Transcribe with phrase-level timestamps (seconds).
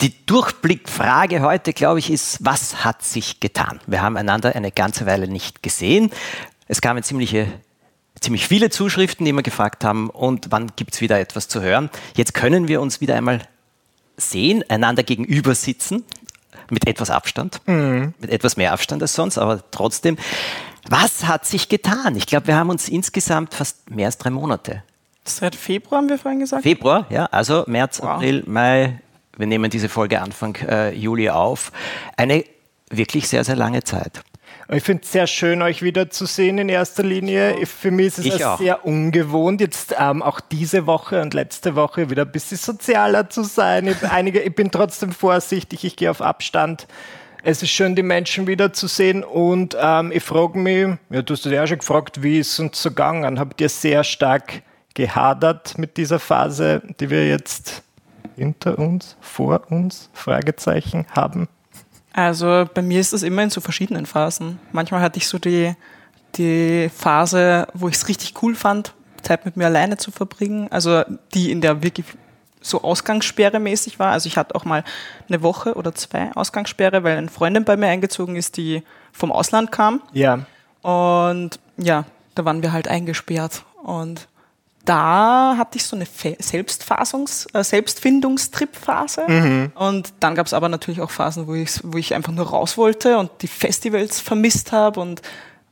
[0.00, 3.80] Die Durchblickfrage heute, glaube ich, ist, was hat sich getan?
[3.86, 6.10] Wir haben einander eine ganze Weile nicht gesehen.
[6.68, 7.46] Es kamen ziemliche,
[8.18, 11.90] ziemlich viele Zuschriften, die wir gefragt haben, und wann gibt es wieder etwas zu hören?
[12.16, 13.42] Jetzt können wir uns wieder einmal
[14.16, 16.04] sehen, einander gegenüber sitzen,
[16.70, 18.14] mit etwas Abstand, mhm.
[18.20, 20.16] mit etwas mehr Abstand als sonst, aber trotzdem.
[20.88, 22.16] Was hat sich getan?
[22.16, 24.82] Ich glaube, wir haben uns insgesamt fast mehr als drei Monate.
[25.24, 26.62] Seit Februar haben wir vorhin gesagt?
[26.62, 28.08] Februar, ja, also März, wow.
[28.08, 28.98] April, Mai,
[29.40, 31.72] wir nehmen diese Folge Anfang äh, Juli auf.
[32.16, 32.44] Eine
[32.90, 34.22] wirklich sehr, sehr lange Zeit.
[34.72, 37.66] Ich finde es sehr schön, euch wiederzusehen in erster Linie.
[37.66, 42.22] Für mich ist es sehr ungewohnt, jetzt ähm, auch diese Woche und letzte Woche wieder
[42.22, 43.88] ein bisschen sozialer zu sein.
[43.88, 46.86] Ich, einige, ich bin trotzdem vorsichtig, ich gehe auf Abstand.
[47.42, 51.66] Es ist schön, die Menschen wiederzusehen und ähm, ich frage mich, ja, du hast ja
[51.66, 53.40] schon gefragt, wie ist es uns so gegangen?
[53.40, 54.62] Habt ihr sehr stark
[54.94, 57.82] gehadert mit dieser Phase, die wir jetzt
[58.40, 61.46] hinter uns, vor uns, Fragezeichen haben?
[62.14, 64.58] Also bei mir ist das immer in so verschiedenen Phasen.
[64.72, 65.74] Manchmal hatte ich so die,
[66.36, 70.68] die Phase, wo ich es richtig cool fand, Zeit mit mir alleine zu verbringen.
[70.70, 72.06] Also die in der wirklich
[72.62, 74.12] so Ausgangssperre mäßig war.
[74.12, 74.84] Also ich hatte auch mal
[75.28, 78.82] eine Woche oder zwei Ausgangssperre, weil eine Freundin bei mir eingezogen ist, die
[79.12, 80.00] vom Ausland kam.
[80.12, 80.46] Ja.
[80.80, 82.04] Und ja,
[82.34, 83.64] da waren wir halt eingesperrt.
[83.82, 84.28] Und
[84.90, 89.22] da hatte ich so eine Selbstfasungs-, äh, Selbstfindungstrip-Phase.
[89.28, 89.72] Mhm.
[89.76, 92.76] Und dann gab es aber natürlich auch Phasen, wo ich, wo ich einfach nur raus
[92.76, 95.22] wollte und die Festivals vermisst habe und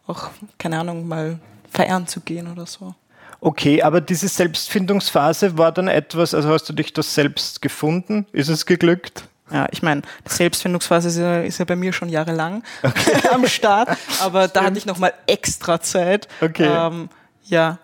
[0.06, 1.40] auch, keine Ahnung, mal
[1.72, 2.94] feiern zu gehen oder so.
[3.40, 8.24] Okay, aber diese Selbstfindungsphase war dann etwas, also hast du dich das selbst gefunden?
[8.30, 9.24] Ist es geglückt?
[9.50, 13.20] Ja, ich meine, Selbstfindungsphase ist ja, ist ja, bei mir schon jahrelang okay.
[13.32, 13.88] am Start,
[14.20, 14.56] aber Stimmt.
[14.56, 16.28] da hatte ich nochmal extra Zeit.
[16.40, 16.68] Okay.
[16.70, 17.08] Ähm,
[17.44, 17.78] ja,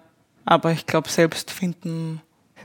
[0.45, 2.21] aber ich glaube, selbst finden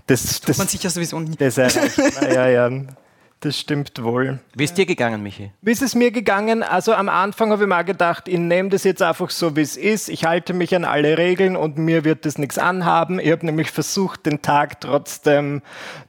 [0.07, 1.35] das, tut das, man sich ja sowieso nie.
[1.35, 2.69] Das erreicht ja, ja.
[3.41, 4.39] Das stimmt wohl.
[4.53, 5.53] Wie ist dir gegangen, Michi?
[5.61, 6.61] Wie ist es mir gegangen?
[6.61, 9.77] Also am Anfang habe ich mal gedacht, ich nehme das jetzt einfach so, wie es
[9.77, 10.09] ist.
[10.09, 13.17] Ich halte mich an alle Regeln und mir wird das nichts anhaben.
[13.17, 15.61] Ich habe nämlich versucht, den Tag trotzdem,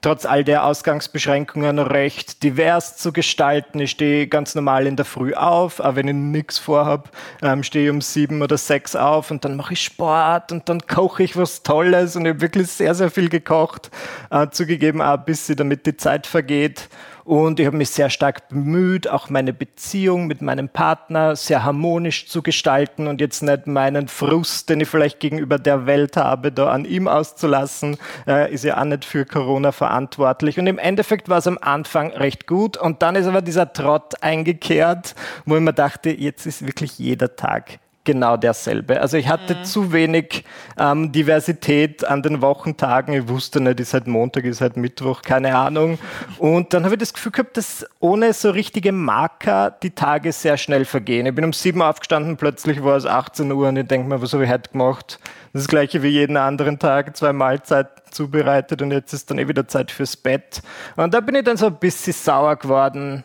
[0.03, 3.79] trotz all der Ausgangsbeschränkungen recht divers zu gestalten.
[3.79, 7.11] Ich stehe ganz normal in der Früh auf, aber wenn ich nichts vorhabe,
[7.43, 10.81] ähm, stehe ich um sieben oder sechs auf und dann mache ich Sport und dann
[10.81, 13.93] koche ich was Tolles und ich habe wirklich sehr, sehr viel gekocht,
[14.31, 16.89] äh, zugegeben, auch bis sie damit die Zeit vergeht.
[17.31, 22.27] Und ich habe mich sehr stark bemüht, auch meine Beziehung mit meinem Partner sehr harmonisch
[22.27, 26.73] zu gestalten und jetzt nicht meinen Frust, den ich vielleicht gegenüber der Welt habe, da
[26.73, 30.59] an ihm auszulassen, äh, ist ja auch nicht für Corona verantwortlich.
[30.59, 34.21] Und im Endeffekt war es am Anfang recht gut und dann ist aber dieser Trott
[34.25, 35.15] eingekehrt,
[35.45, 37.79] wo ich mir dachte, jetzt ist wirklich jeder Tag
[38.13, 39.01] genau derselbe.
[39.01, 39.65] Also ich hatte mhm.
[39.65, 40.45] zu wenig
[40.77, 43.15] ähm, Diversität an den Wochentagen.
[43.15, 45.99] Ich wusste nicht, ist halt Montag, ist halt Mittwoch, keine Ahnung.
[46.39, 50.57] Und dann habe ich das Gefühl gehabt, dass ohne so richtige Marker die Tage sehr
[50.57, 51.27] schnell vergehen.
[51.27, 54.33] Ich bin um sieben aufgestanden, plötzlich war es 18 Uhr und ich denke mir, was
[54.33, 55.21] habe ich heute gemacht?
[55.53, 59.47] Das, das gleiche wie jeden anderen Tag, zwei Mahlzeiten zubereitet und jetzt ist dann eh
[59.47, 60.63] wieder Zeit fürs Bett.
[60.97, 63.25] Und da bin ich dann so ein bisschen sauer geworden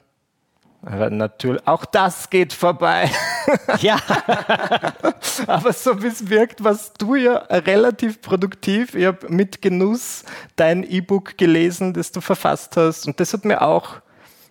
[0.86, 3.10] aber natürlich, auch das geht vorbei.
[3.80, 4.00] Ja.
[5.48, 8.96] Aber so wie es wirkt, warst du ja relativ produktiv.
[8.96, 10.24] Ich habe mit Genuss
[10.56, 13.06] dein E-Book gelesen, das du verfasst hast.
[13.06, 13.98] Und das hat mir auch,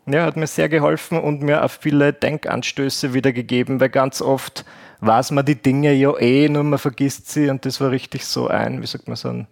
[0.07, 4.65] ja, hat mir sehr geholfen und mir auch viele Denkanstöße wiedergegeben, weil ganz oft
[5.01, 7.51] weiß man die Dinge ja eh, nur man vergisst sie.
[7.51, 9.49] Und das war richtig so ein, wie sagt man so ein,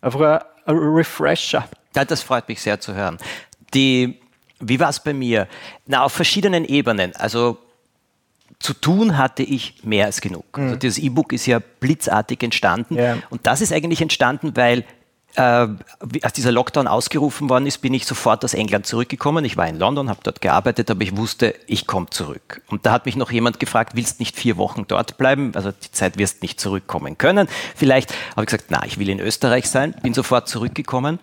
[0.00, 1.68] einfach ein, ein Refresher.
[1.96, 3.18] Ja, das freut mich sehr zu hören.
[3.74, 4.20] Die
[4.60, 5.48] wie war es bei mir?
[5.86, 7.14] Na, auf verschiedenen Ebenen.
[7.16, 7.58] Also
[8.58, 10.56] zu tun hatte ich mehr als genug.
[10.56, 10.64] Mhm.
[10.64, 12.96] Also das E-Book ist ja blitzartig entstanden.
[12.96, 13.18] Ja.
[13.30, 14.84] Und das ist eigentlich entstanden, weil
[15.34, 15.68] äh,
[16.22, 19.44] als dieser Lockdown ausgerufen worden ist, bin ich sofort aus England zurückgekommen.
[19.44, 22.62] Ich war in London, habe dort gearbeitet, aber ich wusste, ich komme zurück.
[22.68, 25.52] Und da hat mich noch jemand gefragt, willst nicht vier Wochen dort bleiben?
[25.54, 27.48] Also die Zeit wirst nicht zurückkommen können.
[27.76, 31.20] Vielleicht habe ich gesagt, na, ich will in Österreich sein, bin sofort zurückgekommen.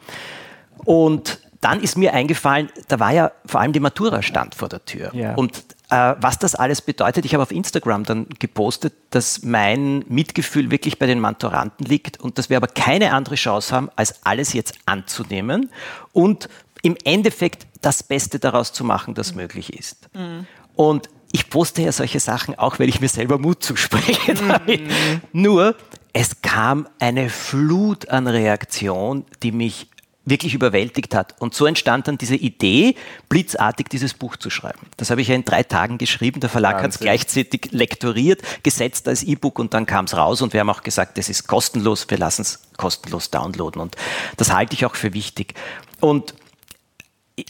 [0.85, 4.85] Und dann ist mir eingefallen, da war ja vor allem die Matura stand vor der
[4.85, 5.09] Tür.
[5.15, 5.33] Ja.
[5.33, 10.69] Und äh, was das alles bedeutet, ich habe auf Instagram dann gepostet, dass mein Mitgefühl
[10.69, 14.53] wirklich bei den Maturanten liegt und dass wir aber keine andere Chance haben, als alles
[14.53, 15.71] jetzt anzunehmen
[16.13, 16.49] und
[16.83, 19.41] im Endeffekt das Beste daraus zu machen, das mhm.
[19.41, 20.07] möglich ist.
[20.13, 20.45] Mhm.
[20.75, 24.35] Und ich poste ja solche Sachen auch, weil ich mir selber Mut zuspreche.
[24.35, 24.87] Mhm.
[25.33, 25.75] Nur,
[26.13, 29.89] es kam eine Flut an Reaktion, die mich
[30.25, 31.35] wirklich überwältigt hat.
[31.39, 32.95] Und so entstand dann diese Idee,
[33.29, 34.87] blitzartig dieses Buch zu schreiben.
[34.97, 36.39] Das habe ich ja in drei Tagen geschrieben.
[36.39, 40.53] Der Verlag hat es gleichzeitig lektoriert, gesetzt als E-Book und dann kam es raus und
[40.53, 43.81] wir haben auch gesagt, es ist kostenlos, wir lassen es kostenlos downloaden.
[43.81, 43.95] Und
[44.37, 45.53] das halte ich auch für wichtig.
[46.01, 46.33] Und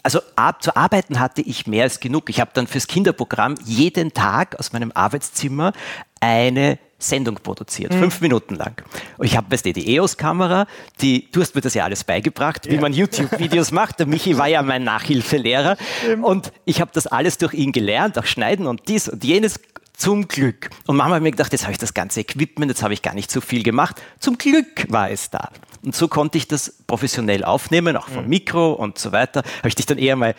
[0.03, 2.29] also ab, zu arbeiten hatte ich mehr als genug.
[2.29, 5.73] Ich habe dann fürs Kinderprogramm jeden Tag aus meinem Arbeitszimmer
[6.19, 7.99] eine Sendung produziert, mhm.
[7.99, 8.81] fünf Minuten lang.
[9.17, 10.65] Und ich habe, weißt du, die EOS-Kamera,
[11.01, 12.81] die, du hast mir das ja alles beigebracht, wie ja.
[12.81, 13.99] man YouTube-Videos macht.
[13.99, 15.77] Der Michi war ja mein Nachhilfelehrer.
[16.21, 19.59] Und ich habe das alles durch ihn gelernt, auch schneiden und dies und jenes.
[19.97, 20.71] Zum Glück.
[20.87, 23.13] Und Mama hat mir gedacht, jetzt habe ich das ganze Equipment, jetzt habe ich gar
[23.13, 24.01] nicht so viel gemacht.
[24.19, 25.51] Zum Glück war es da.
[25.85, 28.29] Und so konnte ich das professionell aufnehmen, auch vom mhm.
[28.29, 29.43] Mikro und so weiter.
[29.59, 30.35] Habe ich dich dann eher mal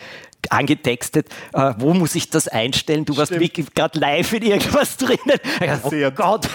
[0.49, 3.05] angetextet, äh, wo muss ich das einstellen?
[3.05, 3.33] Du warst
[3.75, 5.39] gerade live in irgendwas drinnen.
[5.83, 6.47] oh Sehr Gott.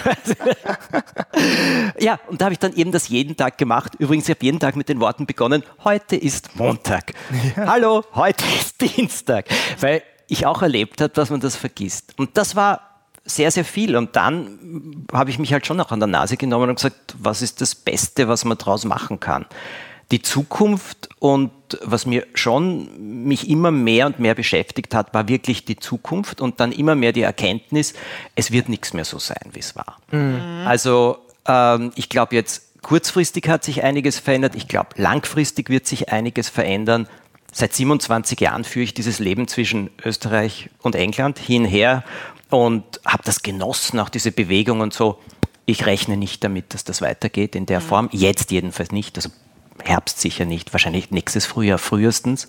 [1.99, 3.93] ja, und da habe ich dann eben das jeden Tag gemacht.
[3.99, 7.13] Übrigens, ich habe jeden Tag mit den Worten begonnen, heute ist Montag.
[7.55, 7.67] Ja.
[7.67, 9.45] Hallo, heute ist Dienstag.
[9.79, 12.17] Weil ich auch erlebt habe, dass man das vergisst.
[12.17, 12.81] Und das war
[13.25, 13.95] sehr, sehr viel.
[13.95, 17.41] Und dann habe ich mich halt schon auch an der Nase genommen und gesagt, was
[17.41, 19.45] ist das Beste, was man daraus machen kann?
[20.13, 21.49] Die Zukunft und
[21.81, 26.59] was mir schon mich immer mehr und mehr beschäftigt hat, war wirklich die Zukunft und
[26.59, 27.95] dann immer mehr die Erkenntnis,
[28.35, 29.97] es wird nichts mehr so sein, wie es war.
[30.11, 30.67] Mhm.
[30.67, 31.17] Also
[31.47, 36.47] ähm, ich glaube jetzt kurzfristig hat sich einiges verändert, ich glaube langfristig wird sich einiges
[36.47, 37.07] verändern.
[37.51, 42.03] Seit 27 Jahren führe ich dieses Leben zwischen Österreich und England hinher
[42.51, 45.17] und habe das genossen, auch diese Bewegung und so.
[45.65, 47.85] Ich rechne nicht damit, dass das weitergeht in der mhm.
[47.85, 48.09] Form.
[48.11, 49.17] Jetzt jedenfalls nicht.
[49.17, 49.31] Also
[49.83, 52.47] Herbst sicher nicht, wahrscheinlich nächstes Frühjahr frühestens.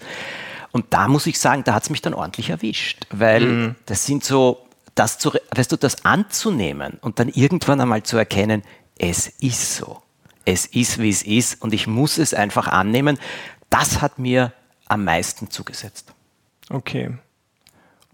[0.73, 3.75] Und da muss ich sagen, da hat es mich dann ordentlich erwischt, weil mhm.
[3.87, 8.63] das sind so, das zu, weißt du, das anzunehmen und dann irgendwann einmal zu erkennen,
[8.99, 10.03] es ist so.
[10.45, 13.19] Es ist, wie es ist und ich muss es einfach annehmen.
[13.71, 14.53] Das hat mir
[14.87, 16.13] am meisten zugesetzt.
[16.71, 17.13] Okay.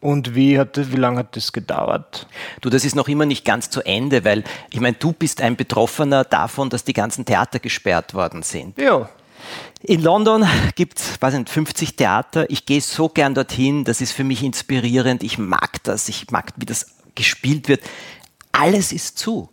[0.00, 2.26] Und wie, hat das, wie lange hat das gedauert?
[2.62, 5.56] Du, das ist noch immer nicht ganz zu Ende, weil ich meine, du bist ein
[5.56, 8.78] Betroffener davon, dass die ganzen Theater gesperrt worden sind.
[8.78, 9.10] Ja.
[9.82, 12.48] In London gibt es, weiß nicht, 50 Theater.
[12.48, 15.22] Ich gehe so gern dorthin, das ist für mich inspirierend.
[15.22, 17.82] Ich mag das, ich mag, wie das gespielt wird.
[18.52, 19.50] Alles ist zu.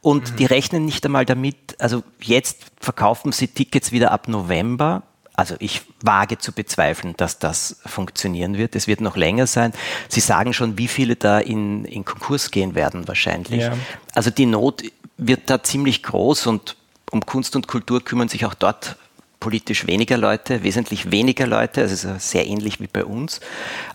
[0.00, 0.36] Und mhm.
[0.36, 5.02] die rechnen nicht einmal damit, also jetzt verkaufen sie Tickets wieder ab November
[5.42, 8.76] also ich wage zu bezweifeln, dass das funktionieren wird.
[8.76, 9.72] Es wird noch länger sein.
[10.08, 13.62] Sie sagen schon, wie viele da in, in Konkurs gehen werden wahrscheinlich.
[13.62, 13.76] Ja.
[14.14, 14.84] Also die Not
[15.16, 16.76] wird da ziemlich groß und
[17.10, 18.94] um Kunst und Kultur kümmern sich auch dort
[19.40, 23.40] politisch weniger Leute, wesentlich weniger Leute, also sehr ähnlich wie bei uns,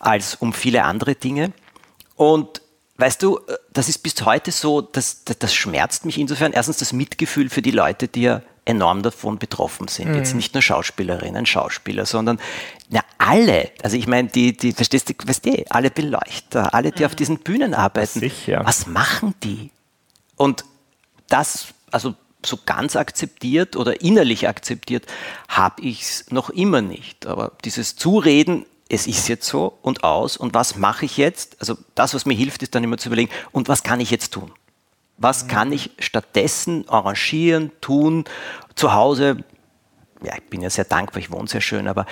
[0.02, 1.54] als um viele andere Dinge.
[2.18, 2.62] Und
[2.98, 3.40] weißt du,
[3.72, 6.52] das ist bis heute so, dass, das schmerzt mich insofern.
[6.52, 10.10] Erstens das Mitgefühl für die Leute, die ja enorm davon betroffen sind.
[10.10, 10.16] Mhm.
[10.16, 12.40] Jetzt nicht nur Schauspielerinnen, Schauspieler, sondern
[12.90, 13.72] ja, alle.
[13.82, 17.06] Also ich meine, die, die, verstehst du, weißt du, alle Beleuchter, alle, die mhm.
[17.06, 18.20] auf diesen Bühnen arbeiten.
[18.20, 18.62] Sicher.
[18.66, 19.72] Was machen die?
[20.36, 20.66] Und
[21.30, 22.14] das, also
[22.46, 25.06] so ganz akzeptiert oder innerlich akzeptiert,
[25.48, 27.26] habe ich es noch immer nicht.
[27.26, 31.58] Aber dieses Zureden, es ist jetzt so und aus und was mache ich jetzt?
[31.60, 34.34] Also das, was mir hilft, ist dann immer zu überlegen, und was kann ich jetzt
[34.34, 34.52] tun?
[35.18, 38.26] Was kann ich stattdessen arrangieren, tun,
[38.76, 39.38] zu Hause?
[40.24, 42.06] Ja, ich bin ja sehr dankbar, ich wohne sehr schön, aber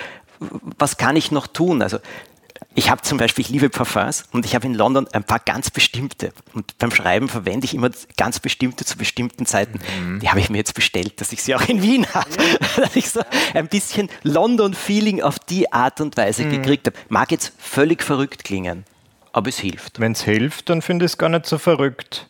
[0.78, 1.82] was kann ich noch tun?
[1.82, 1.98] Also
[2.74, 5.70] ich habe zum Beispiel, ich liebe Parfums und ich habe in London ein paar ganz
[5.70, 6.32] bestimmte.
[6.52, 9.78] Und beim Schreiben verwende ich immer ganz bestimmte zu bestimmten Zeiten.
[10.00, 10.20] Mhm.
[10.20, 12.28] Die habe ich mir jetzt bestellt, dass ich sie auch in Wien habe.
[12.30, 12.58] Ja.
[12.82, 13.22] dass ich so
[13.54, 16.50] ein bisschen London-Feeling auf die Art und Weise mhm.
[16.50, 16.96] gekriegt habe.
[17.08, 18.84] Mag jetzt völlig verrückt klingen,
[19.32, 19.98] aber es hilft.
[20.00, 22.28] Wenn es hilft, dann finde ich es gar nicht so verrückt.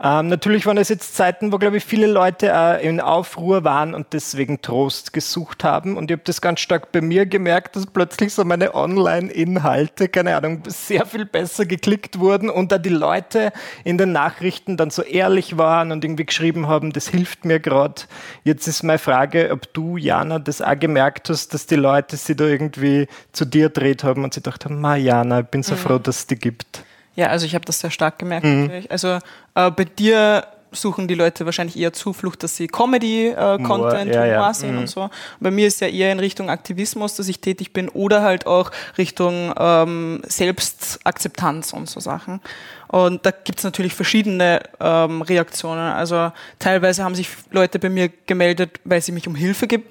[0.00, 3.94] Ähm, natürlich waren es jetzt Zeiten, wo, glaube ich, viele Leute äh, in Aufruhr waren
[3.94, 5.96] und deswegen Trost gesucht haben.
[5.96, 10.36] Und ich habe das ganz stark bei mir gemerkt, dass plötzlich so meine Online-Inhalte, keine
[10.36, 13.52] Ahnung, sehr viel besser geklickt wurden und da die Leute
[13.82, 18.02] in den Nachrichten dann so ehrlich waren und irgendwie geschrieben haben, das hilft mir gerade.
[18.44, 22.36] Jetzt ist meine Frage, ob du, Jana, das auch gemerkt hast, dass die Leute sich
[22.36, 25.78] da irgendwie zu dir dreht haben und sie dachten, haben, Jana, ich bin so mhm.
[25.78, 26.84] froh, dass es die gibt.
[27.18, 28.62] Ja, also ich habe das sehr stark gemerkt mhm.
[28.62, 28.90] natürlich.
[28.92, 29.18] Also
[29.56, 34.54] äh, bei dir suchen die Leute wahrscheinlich eher Zuflucht, dass sie Comedy-Content, äh, ja, ja.
[34.54, 34.80] sehen mhm.
[34.82, 35.10] und so.
[35.40, 38.70] Bei mir ist ja eher in Richtung Aktivismus, dass ich tätig bin oder halt auch
[38.98, 42.40] Richtung ähm, Selbstakzeptanz und so Sachen.
[42.86, 45.92] Und da gibt's natürlich verschiedene ähm, Reaktionen.
[45.92, 49.82] Also teilweise haben sich Leute bei mir gemeldet, weil sie mich um Hilfe ge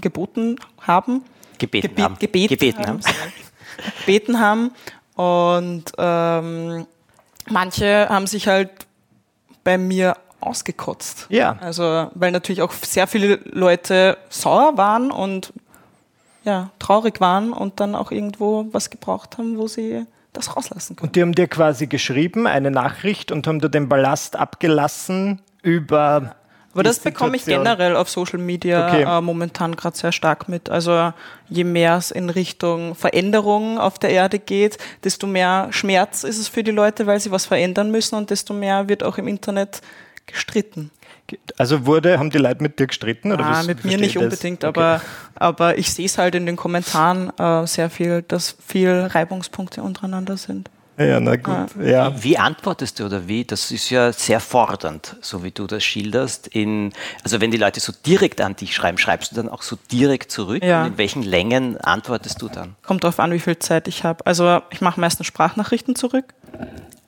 [0.00, 1.24] geboten haben
[1.58, 2.18] gebeten Gebe haben.
[2.18, 3.00] gebeten, gebeten haben.
[3.02, 3.32] haben.
[4.00, 4.70] gebeten haben.
[5.14, 6.86] Und ähm,
[7.48, 8.70] manche haben sich halt
[9.62, 11.26] bei mir ausgekotzt.
[11.30, 11.56] Ja.
[11.60, 15.52] Also, weil natürlich auch sehr viele Leute sauer waren und
[16.44, 20.04] ja, traurig waren und dann auch irgendwo was gebraucht haben, wo sie
[20.34, 21.08] das rauslassen können.
[21.08, 26.36] Und die haben dir quasi geschrieben, eine Nachricht und haben dir den Ballast abgelassen über.
[26.74, 29.02] Aber das bekomme ich generell auf Social Media Okay.
[29.04, 30.68] äh, momentan gerade sehr stark mit.
[30.68, 31.12] Also
[31.48, 36.48] je mehr es in Richtung Veränderung auf der Erde geht, desto mehr Schmerz ist es
[36.48, 39.80] für die Leute, weil sie was verändern müssen und desto mehr wird auch im Internet
[40.26, 40.90] gestritten.
[41.56, 43.32] Also wurde, haben die Leute mit dir gestritten?
[43.32, 44.22] Oder Ah, mit mir nicht das?
[44.24, 44.68] unbedingt, Okay.
[44.78, 45.00] aber,
[45.36, 50.36] aber ich sehe es halt in den Kommentaren äh, sehr viel, dass viel Reibungspunkte untereinander
[50.36, 50.68] sind.
[50.96, 51.70] Ja, na gut.
[51.82, 52.22] Ja.
[52.22, 53.44] Wie antwortest du oder wie?
[53.44, 56.46] Das ist ja sehr fordernd, so wie du das schilderst.
[56.48, 59.76] In, also wenn die Leute so direkt an dich schreiben, schreibst du dann auch so
[59.90, 60.62] direkt zurück?
[60.62, 60.82] Ja.
[60.82, 62.76] Und in welchen Längen antwortest du dann?
[62.82, 64.24] Kommt darauf an, wie viel Zeit ich habe.
[64.26, 66.34] Also ich mache meistens Sprachnachrichten zurück.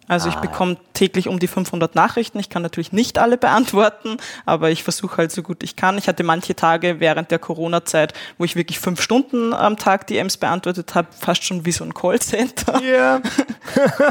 [0.09, 2.39] Also ich Ah, bekomme täglich um die 500 Nachrichten.
[2.39, 5.99] Ich kann natürlich nicht alle beantworten, aber ich versuche halt so gut ich kann.
[5.99, 10.37] Ich hatte manche Tage während der Corona-Zeit, wo ich wirklich fünf Stunden am Tag DMs
[10.37, 12.81] beantwortet habe, fast schon wie so ein Callcenter.
[12.83, 13.21] Ja.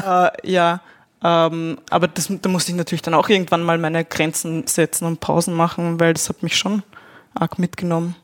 [0.34, 0.82] äh, ja,
[1.24, 5.22] ähm, aber das, da musste ich natürlich dann auch irgendwann mal meine Grenzen setzen und
[5.22, 6.84] Pausen machen, weil das hat mich schon
[7.34, 8.16] arg mitgenommen.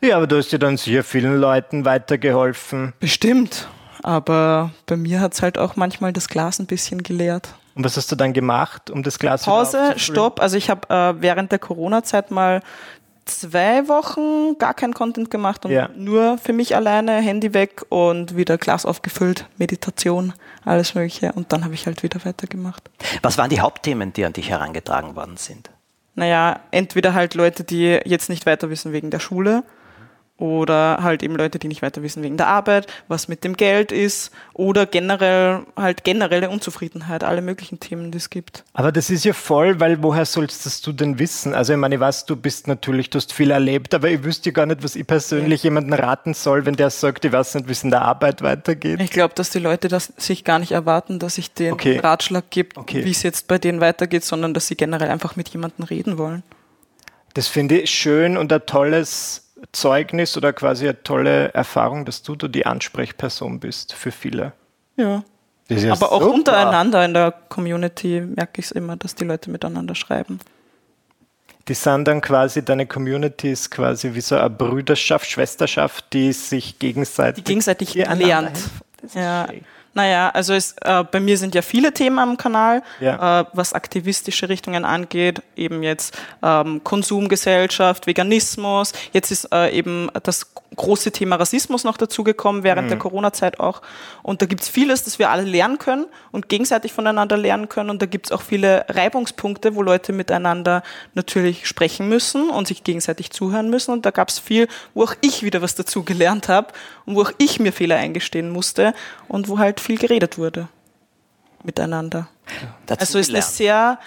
[0.00, 2.92] ja, aber du hast ja dann sehr vielen Leuten weitergeholfen.
[3.00, 3.68] Bestimmt.
[4.02, 7.54] Aber bei mir hat es halt auch manchmal das Glas ein bisschen geleert.
[7.74, 9.94] Und was hast du dann gemacht, um das Glas Pause?
[9.96, 10.40] Stopp.
[10.40, 12.60] Also ich habe äh, während der Corona-Zeit mal
[13.24, 15.88] zwei Wochen gar kein Content gemacht und Ja.
[15.96, 20.32] nur für mich alleine, Handy weg und wieder Glas aufgefüllt, Meditation,
[20.64, 21.32] alles mögliche.
[21.32, 22.90] Und dann habe ich halt wieder weitergemacht.
[23.22, 25.70] Was waren die Hauptthemen, die an dich herangetragen worden sind?
[26.14, 29.62] Naja, entweder halt Leute, die jetzt nicht weiter wissen wegen der Schule
[30.38, 33.92] oder halt eben Leute, die nicht weiter wissen wegen der Arbeit, was mit dem Geld
[33.92, 38.64] ist oder generell halt generelle Unzufriedenheit, alle möglichen Themen, die es gibt.
[38.72, 41.54] Aber das ist ja voll, weil woher sollst das du denn wissen?
[41.54, 44.48] Also ich meine, ich weiß, du bist natürlich, du hast viel erlebt, aber ich wüsste
[44.48, 47.68] ja gar nicht, was ich persönlich jemandem raten soll, wenn der sagt, ich weiß nicht,
[47.68, 49.00] wie es in der Arbeit weitergeht.
[49.00, 51.98] Ich glaube, dass die Leute das sich gar nicht erwarten, dass ich den Okay.
[51.98, 53.04] Ratschlag gebe, Okay.
[53.04, 56.42] wie es jetzt bei denen weitergeht, sondern dass sie generell einfach mit jemandem reden wollen.
[57.34, 59.41] Das finde ich schön und ein tolles
[59.72, 64.52] Zeugnis oder quasi eine tolle Erfahrung, dass du da die Ansprechperson bist für viele.
[64.96, 65.22] Ja.
[65.68, 66.34] Das ist ja Aber auch super.
[66.34, 70.40] untereinander in der Community merke ich es immer, dass die Leute miteinander schreiben.
[71.68, 76.78] Die sind dann quasi, deine Community ist quasi wie so eine Brüderschaft, Schwesterschaft, die sich
[76.80, 78.20] gegenseitig, Die gegenseitig lernt.
[78.20, 78.70] helfen.
[79.00, 79.46] Das ist Ja.
[79.48, 79.64] schön.
[79.94, 83.40] Naja, also es, äh, bei mir sind ja viele Themen am Kanal, Ja.
[83.40, 88.92] äh, was aktivistische Richtungen angeht, eben jetzt ähm, Konsumgesellschaft, Veganismus.
[89.12, 92.90] Jetzt ist äh, eben das große Thema Rassismus noch dazugekommen, während Mhm.
[92.90, 93.82] der Corona-Zeit auch.
[94.22, 97.90] Und da gibt's vieles, das wir alle lernen können und gegenseitig voneinander lernen können.
[97.90, 100.82] Und da gibt's auch viele Reibungspunkte, wo Leute miteinander
[101.12, 103.92] natürlich sprechen müssen und sich gegenseitig zuhören müssen.
[103.92, 106.68] Und da gab's viel, wo auch ich wieder was dazu gelernt habe
[107.04, 108.94] und wo auch ich mir Fehler eingestehen musste
[109.28, 110.68] und wo halt viel geredet wurde
[111.64, 112.28] miteinander.
[112.86, 113.52] Dazu Also ist eine gelernt.
[113.54, 113.98] sehr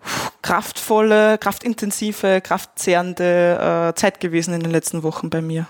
[0.00, 5.66] puh, kraftvolle, kraftintensive, kraftzehrende äh, Zeit gewesen in den letzten Wochen bei mir.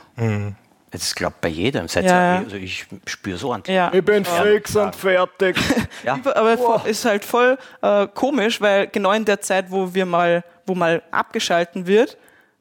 [0.90, 1.88] Das glaube bei jedem.
[1.88, 2.38] Seit Ja, ja.
[2.40, 3.74] Also ich spüre so ordentlich.
[3.76, 3.90] Ja.
[3.92, 5.56] Ich bin fix und fertig.
[6.04, 6.18] Ja.
[6.34, 10.44] Aber voll- ist halt voll äh, komisch, weil genau in der Zeit, wo wir mal,
[10.66, 12.16] wo mal abgeschalten wird,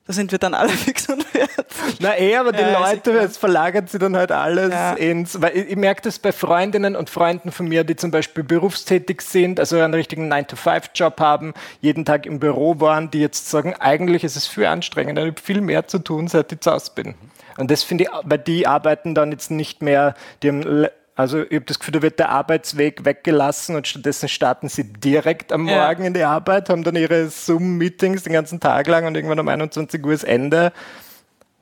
[0.07, 1.65] da sind wir dann alle fix und fertig.
[1.99, 4.93] Na eh, aber die Ja, Leute, jetzt verlagert sie dann halt alles Ja.
[4.93, 8.43] ins, weil ich, ich merke das bei Freundinnen und Freunden von mir, die zum Beispiel
[8.43, 13.75] berufstätig sind, also einen richtigen 9-to-5-Job haben, jeden Tag im Büro waren, die jetzt sagen,
[13.79, 16.91] eigentlich ist es viel anstrengender, ich habe viel mehr zu tun, seit ich zu Hause
[16.95, 17.15] bin.
[17.57, 20.87] Und das finde ich, weil die arbeiten dann jetzt nicht mehr, die haben
[21.17, 25.51] also ich habe das Gefühl, da wird der Arbeitsweg weggelassen und stattdessen starten sie direkt
[25.51, 25.87] am Ja.
[25.87, 29.47] Morgen in die Arbeit, haben dann ihre Zoom-Meetings den ganzen Tag lang und irgendwann um
[29.47, 30.71] 21 Uhr ist Ende.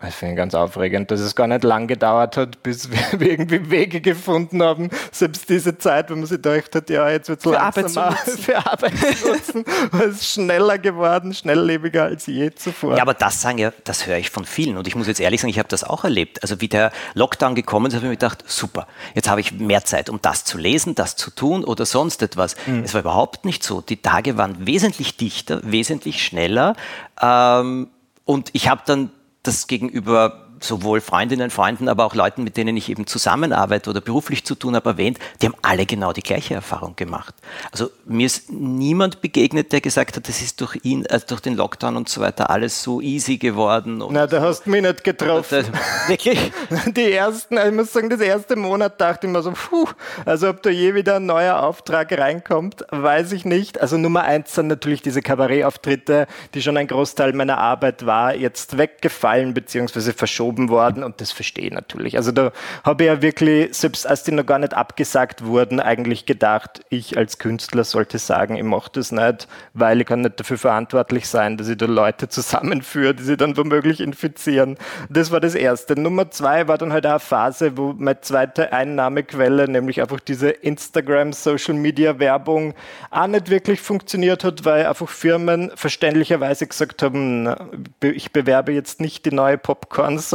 [0.02, 3.70] Das finde ich ganz aufregend, dass es gar nicht lang gedauert hat, bis wir irgendwie
[3.72, 7.48] Wege gefunden haben, selbst diese Zeit, wenn man sich gedacht hat, ja, jetzt wird es
[7.48, 9.66] Arbeit langsamer für Arbeit zu nutzen,
[10.10, 12.98] es schneller geworden, schnelllebiger als je zuvor.
[12.98, 14.78] Ja, aber das sagen ja, das höre ich von vielen.
[14.78, 16.44] Und ich muss jetzt ehrlich sagen, ich habe das auch erlebt.
[16.44, 19.86] Also wie der Lockdown gekommen ist, habe ich mir gedacht, super, jetzt habe ich mehr
[19.86, 22.58] Zeit, um das zu lesen, das zu tun oder sonst etwas.
[22.84, 23.80] Es war überhaupt nicht so.
[23.82, 26.76] Die Tage waren wesentlich dichter, wesentlich schneller.
[27.22, 27.88] Ähm,
[28.26, 29.12] und ich habe dann
[29.48, 34.46] das gegenüber sowohl Freundinnen, Freunden, aber auch Leuten, mit denen ich eben zusammenarbeite oder beruflich
[34.46, 37.36] zu tun habe, erwähnt, die haben alle genau die gleiche Erfahrung gemacht.
[37.72, 41.56] Also mir ist niemand begegnet, der gesagt hat, das ist durch ihn, also durch den
[41.56, 44.04] Lockdown und so weiter alles so easy geworden.
[44.10, 45.66] Na, da hast du mich nicht getroffen.
[46.08, 46.52] wirklich?
[46.88, 49.88] Die ersten, ich muss sagen, das erste Monat dachte ich mir so, puh,
[50.26, 53.82] also ob da je wieder ein neuer Auftrag reinkommt, weiß ich nicht.
[53.82, 58.78] Also Nummer eins sind natürlich diese Kabarettauftritte, die schon ein Großteil meiner Arbeit war, jetzt
[58.78, 60.14] weggefallen bzw.
[60.14, 62.18] verschoben worden und das verstehe ich natürlich.
[62.18, 62.52] Also da
[62.84, 67.18] habe ich ja wirklich, selbst als die noch gar nicht abgesagt wurden, eigentlich gedacht, ich
[67.18, 71.58] als Künstler sollte sagen, ich mache das nicht, weil ich kann nicht dafür verantwortlich sein,
[71.58, 74.78] dass ich da Leute zusammenführe, die sie dann womöglich infizieren.
[75.10, 76.00] Das war das Erste.
[76.00, 80.50] Nummer zwei war dann halt auch eine Phase, wo meine zweite Einnahmequelle, nämlich einfach diese
[80.50, 82.74] Instagram, Social Media Werbung,
[83.12, 87.54] auch nicht wirklich funktioniert hat, weil einfach Firmen verständlicherweise gesagt haben,
[88.02, 89.58] ich bewerbe jetzt nicht die neue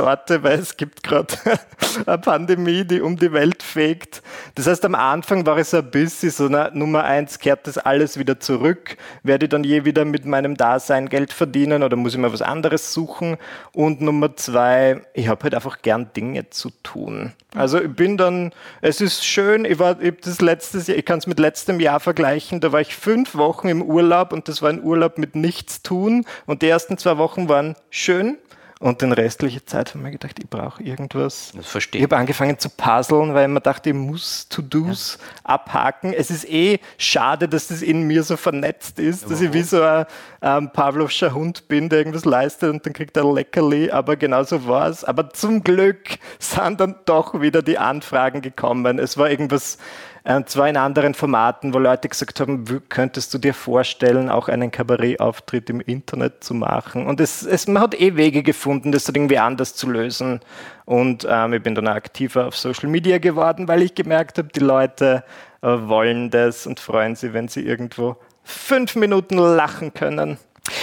[0.00, 1.35] Popcorn-Sorte, weil es gibt gerade
[2.07, 4.23] eine Pandemie, die um die Welt fegt.
[4.54, 8.19] Das heißt, am Anfang war es ein bisschen so, na, Nummer eins, kehrt das alles
[8.19, 8.97] wieder zurück?
[9.23, 12.42] Werde ich dann je wieder mit meinem Dasein Geld verdienen oder muss ich mir was
[12.42, 13.37] anderes suchen?
[13.73, 17.33] Und Nummer zwei, ich habe halt einfach gern Dinge zu tun.
[17.54, 21.19] Also ich bin dann, es ist schön, ich war ich das letztes Jahr, ich kann
[21.19, 24.71] es mit letztem Jahr vergleichen, da war ich fünf Wochen im Urlaub und das war
[24.71, 28.38] ein Urlaub mit nichts tun und die ersten zwei Wochen waren schön
[28.80, 31.52] und den restliche Zeit habe ich mir gedacht, ich brauche irgendwas.
[31.54, 32.04] Das verstehe ich.
[32.04, 35.50] habe angefangen zu puzzeln, weil ich mir dachte, ich muss To-Dos ja.
[35.54, 36.14] abhaken.
[36.14, 39.62] Es ist eh schade, dass das in mir so vernetzt ist, ja, dass ich wie
[39.62, 40.06] so ein
[40.40, 44.66] ähm, Pavlovscher Hund bin, der irgendwas leistet und dann kriegt er Leckerli, aber genau so
[44.66, 45.04] war es.
[45.04, 48.99] Aber zum Glück sind dann doch wieder die Anfragen gekommen.
[48.99, 49.76] Es war irgendwas
[50.25, 54.71] und zwar in anderen Formaten, wo Leute gesagt haben, könntest du dir vorstellen, auch einen
[54.71, 57.07] Kabarettauftritt im Internet zu machen?
[57.07, 60.41] Und es, es, man hat eh Wege gefunden, das irgendwie anders zu lösen.
[60.85, 64.61] Und ähm, ich bin dann aktiver auf Social Media geworden, weil ich gemerkt habe, die
[64.61, 65.25] Leute
[65.62, 70.39] äh, wollen das und freuen sich, wenn sie irgendwo fünf Minuten lachen können.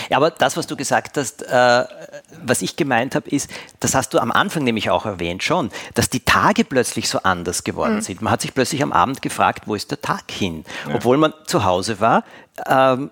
[0.10, 1.86] Ja, aber das, was du gesagt hast, äh,
[2.44, 6.10] was ich gemeint habe, ist, das hast du am Anfang nämlich auch erwähnt schon, dass
[6.10, 8.02] die Tage plötzlich so anders geworden mhm.
[8.02, 8.22] sind.
[8.22, 10.66] Man hat sich plötzlich am Abend gefragt, wo ist der Tag hin?
[10.88, 10.96] Ja.
[10.96, 12.24] Obwohl man zu Hause war,
[12.66, 13.12] ähm,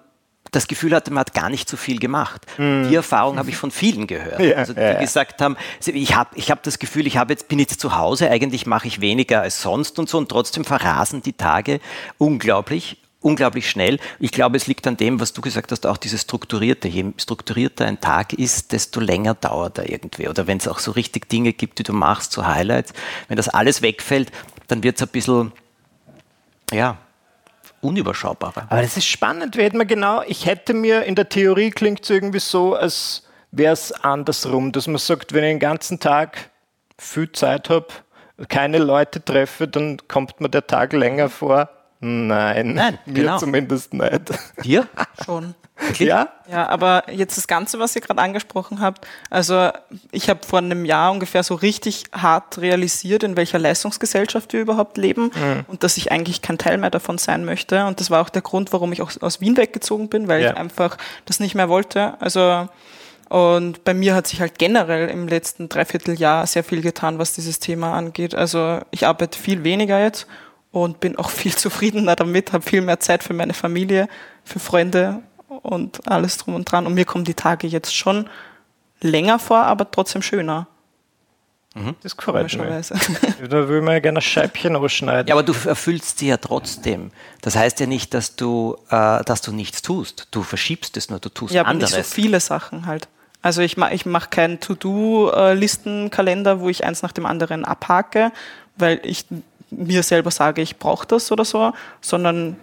[0.51, 2.41] das Gefühl hatte, man hat gar nicht so viel gemacht.
[2.57, 2.87] Mhm.
[2.89, 4.39] Die Erfahrung habe ich von vielen gehört.
[4.45, 7.57] Ja, also die ja, gesagt haben, ich habe ich hab das Gefühl, ich jetzt, bin
[7.57, 11.33] jetzt zu Hause, eigentlich mache ich weniger als sonst und so und trotzdem verrasen die
[11.33, 11.79] Tage
[12.19, 13.97] unglaublich unglaublich schnell.
[14.19, 16.87] Ich glaube, es liegt an dem, was du gesagt hast, auch dieses Strukturierte.
[16.87, 20.29] Je strukturierter ein Tag ist, desto länger dauert er irgendwie.
[20.29, 22.93] Oder wenn es auch so richtig Dinge gibt, die du machst, so Highlights,
[23.27, 24.31] wenn das alles wegfällt,
[24.67, 25.51] dann wird es ein bisschen,
[26.71, 26.99] ja,
[27.81, 28.67] unüberschaubarer.
[28.69, 32.09] Aber das ist spannend, wird man genau, ich hätte mir, in der Theorie klingt es
[32.11, 36.51] irgendwie so, als wäre es andersrum, dass man sagt, wenn ich den ganzen Tag
[36.99, 37.87] viel Zeit habe,
[38.49, 43.37] keine Leute treffe, dann kommt mir der Tag länger vor Nein, Nein mir genau.
[43.37, 44.31] zumindest nicht.
[44.63, 44.87] Dir?
[45.25, 45.55] Schon.
[45.89, 46.05] Okay.
[46.05, 46.29] Ja?
[46.49, 49.69] Ja, aber jetzt das Ganze, was ihr gerade angesprochen habt, also
[50.11, 54.97] ich habe vor einem Jahr ungefähr so richtig hart realisiert, in welcher Leistungsgesellschaft wir überhaupt
[54.97, 55.65] leben mhm.
[55.67, 57.85] und dass ich eigentlich kein Teil mehr davon sein möchte.
[57.85, 60.51] Und das war auch der Grund, warum ich auch aus Wien weggezogen bin, weil ja.
[60.51, 62.19] ich einfach das nicht mehr wollte.
[62.21, 62.69] Also
[63.27, 67.59] und bei mir hat sich halt generell im letzten Dreivierteljahr sehr viel getan, was dieses
[67.59, 68.35] Thema angeht.
[68.35, 70.27] Also ich arbeite viel weniger jetzt
[70.75, 74.09] und bin auch viel zufriedener damit, habe viel mehr Zeit für meine Familie,
[74.43, 76.85] für Freunde und alles drum und dran.
[76.85, 78.29] Und mir kommen die Tage jetzt schon
[78.99, 80.67] länger vor, aber trotzdem schöner.
[81.75, 81.95] Mhm.
[82.03, 82.57] Das freut mich.
[83.49, 85.29] Da will man ja gerne ein Scheibchen ausschneiden.
[85.29, 87.11] Ja, aber du erfüllst sie ja trotzdem.
[87.41, 90.27] Das heißt ja nicht, dass du, äh, dass du nichts tust.
[90.31, 91.91] Du verschiebst es nur, du tust ja, anderes.
[91.91, 93.07] Ja, so viele Sachen halt.
[93.41, 98.33] Also ich, ma ich mache keinen To-Do-Listenkalender, wo ich eins nach dem anderen abhake,
[98.75, 99.25] weil ich
[99.75, 102.57] mir selber sage, ich brauche das oder so, sondern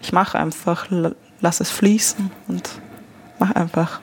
[0.00, 0.86] ich mache einfach,
[1.40, 2.70] lass es fließen und
[3.38, 4.00] mache einfach.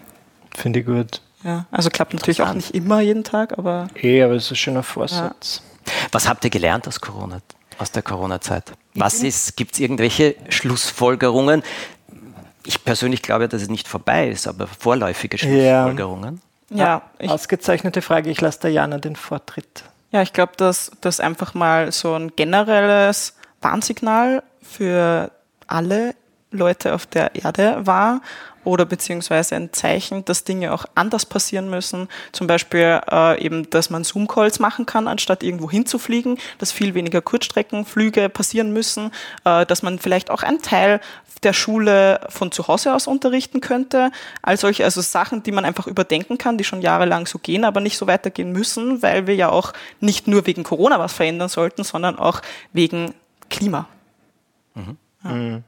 [0.55, 1.21] Finde ich gut.
[1.43, 3.87] Ja, also klappt natürlich auch nicht immer jeden Tag, aber.
[3.95, 5.61] Eh, aber es ist ein schöner Vorsatz.
[5.85, 5.93] Ja.
[6.11, 7.39] Was habt ihr gelernt aus Corona,
[7.77, 8.73] aus der Corona-Zeit?
[8.93, 11.63] Was ist, gibt es irgendwelche Schlussfolgerungen?
[12.65, 16.41] Ich persönlich glaube, dass es nicht vorbei ist, aber vorläufige Schlussfolgerungen.
[16.69, 18.29] Ja, ja ausgezeichnete Frage.
[18.29, 19.83] Ich lasse der Jana den Vortritt.
[20.11, 25.31] Ja, ich glaube, dass das einfach mal so ein generelles Warnsignal für
[25.67, 26.15] alle
[26.51, 28.21] Leute auf der Erde war
[28.69, 32.07] oder beziehungsweise ein Zeichen, dass Dinge auch anders passieren müssen.
[32.31, 37.21] Zum Beispiel äh, eben, dass man Zoom-Calls machen kann, anstatt irgendwo hinzufliegen, dass viel weniger
[37.21, 39.11] Kurzstreckenflüge passieren müssen,
[39.43, 41.01] äh, dass man vielleicht auch einen Teil
[41.43, 44.11] der Schule von zu Hause aus unterrichten könnte.
[44.41, 47.81] All solche, also Sachen, die man einfach überdenken kann, die schon jahrelang so gehen, aber
[47.81, 51.83] nicht so weitergehen müssen, weil wir ja auch nicht nur wegen Corona was verändern sollten,
[51.83, 52.41] sondern auch
[52.73, 53.13] wegen
[53.49, 53.87] Klima.
[54.75, 54.97] Mhm.
[55.23, 55.29] Ja.
[55.31, 55.63] Mhm.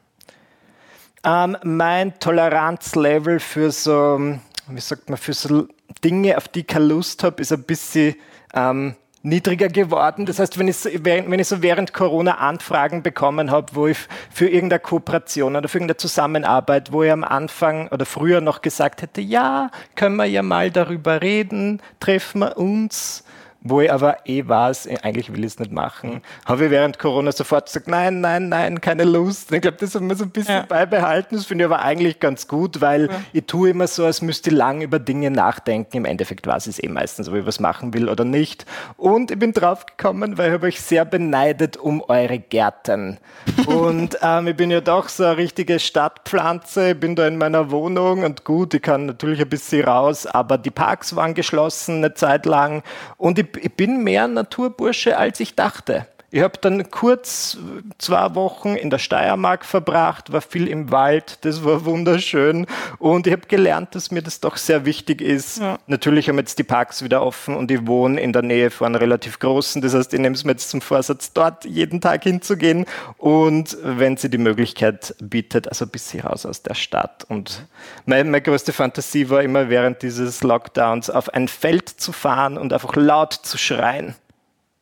[1.24, 4.20] Ähm, mein Toleranzlevel für so,
[4.68, 5.68] wie sagt man, für so
[6.04, 8.16] Dinge, auf die ich keine Lust habe, ist ein bisschen
[8.56, 10.26] ähm, niedriger geworden.
[10.26, 13.98] Das heißt, wenn ich, wenn ich so während Corona Anfragen bekommen habe, wo ich
[14.32, 19.04] für irgendeine Kooperation oder für irgendeine Zusammenarbeit, wo ich am Anfang oder früher noch gesagt
[19.04, 23.24] hätte, ja, können wir ja mal darüber reden, treffen wir uns
[23.62, 26.22] wo ich aber eh weiß, eigentlich will ich es nicht machen, mhm.
[26.46, 29.52] habe ich während Corona sofort gesagt, nein, nein, nein, keine Lust.
[29.52, 30.66] Ich glaube, das haben wir so ein bisschen ja.
[30.68, 31.36] beibehalten.
[31.36, 33.22] Das finde ich aber eigentlich ganz gut, weil ja.
[33.34, 35.98] ich tue immer so, als müsste ich lang über Dinge nachdenken.
[35.98, 38.66] Im Endeffekt weiß ich es eh meistens, ob ich was machen will oder nicht.
[38.98, 43.20] Und ich bin draufgekommen, weil ich habe euch sehr beneidet um eure Gärten.
[43.68, 47.70] und ähm, ich bin ja doch so eine richtige Stadtpflanze, ich bin da in meiner
[47.70, 52.14] Wohnung und gut, ich kann natürlich ein bisschen raus, aber die Parks waren geschlossen eine
[52.16, 52.82] Zeit lang
[53.18, 56.08] und ich ich bin mehr Naturbursche, als ich dachte.
[56.34, 57.58] Ich habe dann kurz
[57.98, 62.68] zwei Wochen in der Steiermark verbracht, war viel im Wald, das war wunderschön
[63.00, 65.60] und ich habe gelernt, dass mir das doch sehr wichtig ist.
[65.60, 65.78] Ja.
[65.88, 69.40] Natürlich haben jetzt die Parks wieder offen und ich wohne in der Nähe von relativ
[69.40, 72.86] großen, das heißt, ich nehme es mir jetzt zum Vorsatz, dort jeden Tag hinzugehen
[73.18, 77.26] und wenn sie die Möglichkeit bietet, also ein bisschen raus aus der Stadt.
[77.28, 77.68] Und
[78.06, 82.72] meine, meine größte Fantasie war immer während dieses Lockdowns auf ein Feld zu fahren und
[82.72, 84.16] einfach laut zu schreien.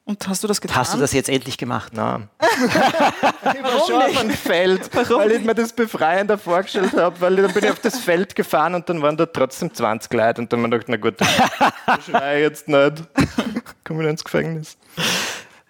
[0.09, 0.77] Und hast du das getan?
[0.77, 1.93] Hast du das jetzt endlich gemacht?
[1.93, 2.29] Nein.
[2.41, 7.35] ich war schon auf ein Feld, Warum weil ich mir das befreiender vorgestellt habe, weil
[7.35, 10.51] dann bin ich auf das Feld gefahren und dann waren da trotzdem 20 Leute und
[10.51, 13.03] dann habe ich gedacht, na gut, ich schreie jetzt nicht.
[13.83, 14.77] Komme ich ins Gefängnis.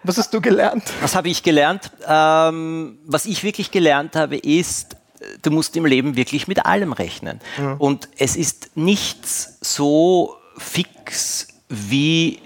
[0.04, 0.84] Was hast du gelernt?
[1.02, 1.90] Was habe ich gelernt?
[2.08, 4.96] Ähm, was ich wirklich gelernt habe, ist,
[5.42, 7.40] du musst im Leben wirklich mit allem rechnen.
[7.58, 7.74] Ja.
[7.74, 12.40] Und es ist nichts so fix wie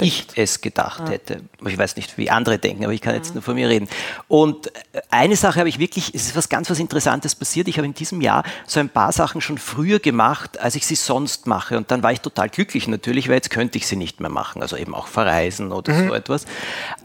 [0.00, 1.10] ich es gedacht ja.
[1.10, 1.40] hätte.
[1.66, 3.34] Ich weiß nicht, wie andere denken, aber ich kann jetzt mhm.
[3.34, 3.88] nur von mir reden.
[4.28, 7.68] Und äh, eine Sache habe ich wirklich, es ist was ganz was Interessantes passiert.
[7.68, 10.94] Ich habe in diesem Jahr so ein paar Sachen schon früher gemacht, als ich sie
[10.94, 11.76] sonst mache.
[11.76, 14.62] Und dann war ich total glücklich natürlich, weil jetzt könnte ich sie nicht mehr machen.
[14.62, 16.08] Also eben auch verreisen oder mhm.
[16.08, 16.44] so etwas.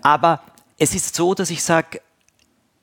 [0.01, 0.41] Aber
[0.77, 2.01] es ist so, dass ich sage,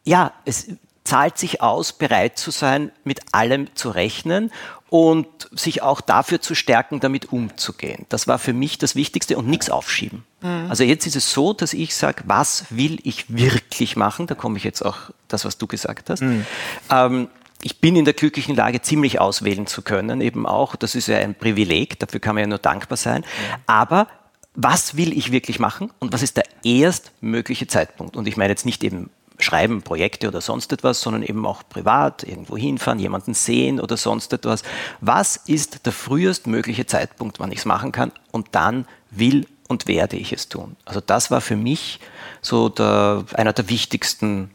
[0.05, 0.69] ja, es
[1.07, 4.51] zahlt sich aus, bereit zu sein, mit allem zu rechnen
[4.89, 8.07] und sich auch dafür zu stärken, damit umzugehen.
[8.09, 10.25] Das war für mich das Wichtigste und nichts aufschieben.
[10.43, 10.67] Mhm.
[10.69, 14.27] Also jetzt ist es so, dass ich sage, was will ich wirklich machen?
[14.27, 16.23] Da komme ich jetzt auch das, was du gesagt hast.
[16.23, 16.47] Mhm.
[16.91, 17.29] Ähm,
[17.63, 20.77] ich bin in der glücklichen Lage, ziemlich auswählen zu können, eben auch.
[20.77, 23.23] Das ist ja ein Privileg, dafür kann man ja nur dankbar sein.
[23.23, 23.55] Mhm.
[23.67, 24.09] Aber
[24.55, 28.17] was will ich wirklich machen und was ist der erstmögliche Zeitpunkt?
[28.17, 32.23] Und ich meine jetzt nicht eben schreiben, Projekte oder sonst etwas, sondern eben auch privat,
[32.23, 34.63] irgendwo hinfahren, jemanden sehen oder sonst etwas.
[35.01, 38.13] Was ist der frühestmögliche Zeitpunkt, wann ich es machen kann?
[38.33, 40.77] Und dann will und werde ich es tun.
[40.85, 42.01] Also das war für mich
[42.41, 44.51] so der, einer der wichtigsten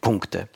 [0.00, 0.48] Punkte.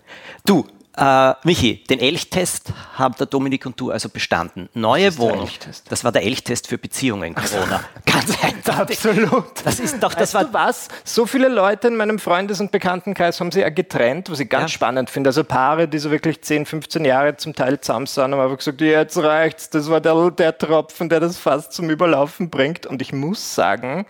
[0.45, 0.67] Du,
[0.99, 4.69] äh, Michi, den Elchtest haben der Dominik und du also bestanden.
[4.75, 5.49] Neue Wohnung.
[5.89, 7.85] Das war der Elchtest für Beziehungen, Corona.
[8.05, 8.99] Ganz eindeutig.
[8.99, 9.45] Absolut.
[9.65, 10.69] Das ist doch, das weißt war.
[10.69, 10.89] was?
[11.05, 14.65] So viele Leute in meinem Freundes- und Bekanntenkreis haben sich ja getrennt, was ich ganz
[14.65, 14.69] ja.
[14.69, 15.29] spannend finde.
[15.29, 18.81] Also Paare, die so wirklich 10, 15 Jahre zum Teil zusammen sind, haben einfach gesagt,
[18.81, 19.71] jetzt reicht's.
[19.71, 22.87] Das war der, der Tropfen, der das fast zum Überlaufen bringt.
[22.87, 24.05] Und ich muss sagen,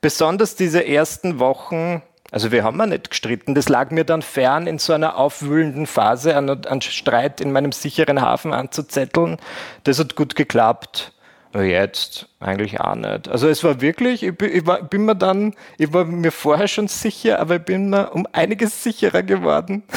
[0.00, 3.54] besonders diese ersten Wochen also wir haben ja nicht gestritten.
[3.54, 7.72] Das lag mir dann fern, in so einer aufwühlenden Phase einen, einen Streit in meinem
[7.72, 9.38] sicheren Hafen anzuzetteln.
[9.84, 11.12] Das hat gut geklappt.
[11.54, 13.28] Jetzt eigentlich auch nicht.
[13.28, 16.68] Also es war wirklich, ich bin, ich war, bin mir dann, ich war mir vorher
[16.68, 19.82] schon sicher, aber ich bin mir um einiges sicherer geworden.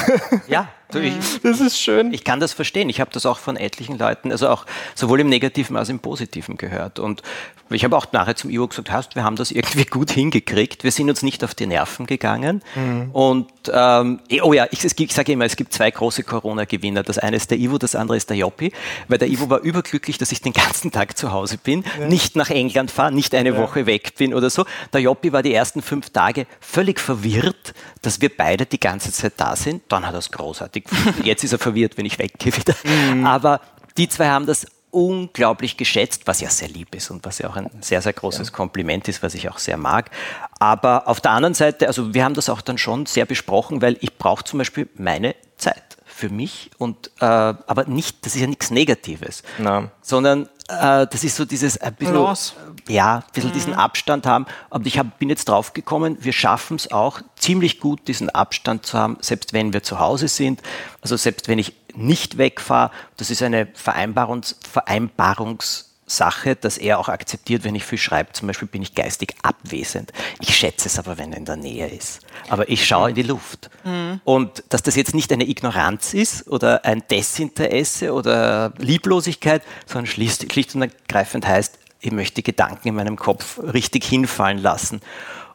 [0.48, 2.12] Ja, du, ich, das ist schön.
[2.12, 2.88] Ich kann das verstehen.
[2.88, 6.00] Ich habe das auch von etlichen Leuten, also auch sowohl im Negativen als auch im
[6.00, 6.98] Positiven gehört.
[6.98, 7.22] Und
[7.70, 10.84] ich habe auch nachher zum Ivo gesagt, hast, wir haben das irgendwie gut hingekriegt.
[10.84, 12.62] Wir sind uns nicht auf die Nerven gegangen.
[12.74, 13.10] Mhm.
[13.12, 17.02] Und ähm, eh, oh ja, ich, ich sage immer, es gibt zwei große Corona-Gewinner.
[17.02, 18.72] Das eine ist der Ivo, das andere ist der Joppi.
[19.08, 22.08] Weil der Ivo war überglücklich, dass ich den ganzen Tag zu Hause bin, ja.
[22.08, 23.56] nicht nach England fahre, nicht eine ja.
[23.56, 24.64] Woche weg bin oder so.
[24.92, 29.34] Der Joppi war die ersten fünf Tage völlig verwirrt, dass wir beide die ganze Zeit
[29.36, 29.82] da sind.
[29.88, 30.84] Dann hat er es großartig.
[31.24, 32.74] Jetzt ist er verwirrt, wenn ich weggehe wieder.
[32.84, 33.26] Mhm.
[33.26, 33.60] Aber
[33.96, 37.56] die zwei haben das unglaublich geschätzt, was ja sehr lieb ist und was ja auch
[37.56, 38.54] ein sehr, sehr großes ja.
[38.54, 40.10] Kompliment ist, was ich auch sehr mag.
[40.60, 43.96] Aber auf der anderen Seite, also wir haben das auch dann schon sehr besprochen, weil
[44.00, 48.46] ich brauche zum Beispiel meine Zeit für mich und äh, aber nicht, das ist ja
[48.46, 49.90] nichts Negatives, Na.
[50.02, 52.54] sondern äh, das ist so dieses ein bisschen, Balance.
[52.88, 54.46] ja, ein bisschen diesen Abstand haben.
[54.70, 58.86] Und ich hab, bin jetzt drauf gekommen, wir schaffen es auch ziemlich gut, diesen Abstand
[58.86, 60.62] zu haben, selbst wenn wir zu Hause sind.
[61.00, 64.56] Also selbst wenn ich nicht wegfahre, das ist eine Vereinbarungs
[66.12, 68.32] Vereinbarungssache, dass er auch akzeptiert, wenn ich viel schreibe.
[68.32, 70.12] Zum Beispiel bin ich geistig abwesend.
[70.40, 72.20] Ich schätze es aber, wenn er in der Nähe ist.
[72.48, 73.70] Aber ich schaue in die Luft.
[74.24, 80.52] Und dass das jetzt nicht eine Ignoranz ist oder ein Desinteresse oder Lieblosigkeit, sondern schlicht,
[80.52, 85.00] schlicht und ergreifend heißt, ich möchte Gedanken in meinem Kopf richtig hinfallen lassen.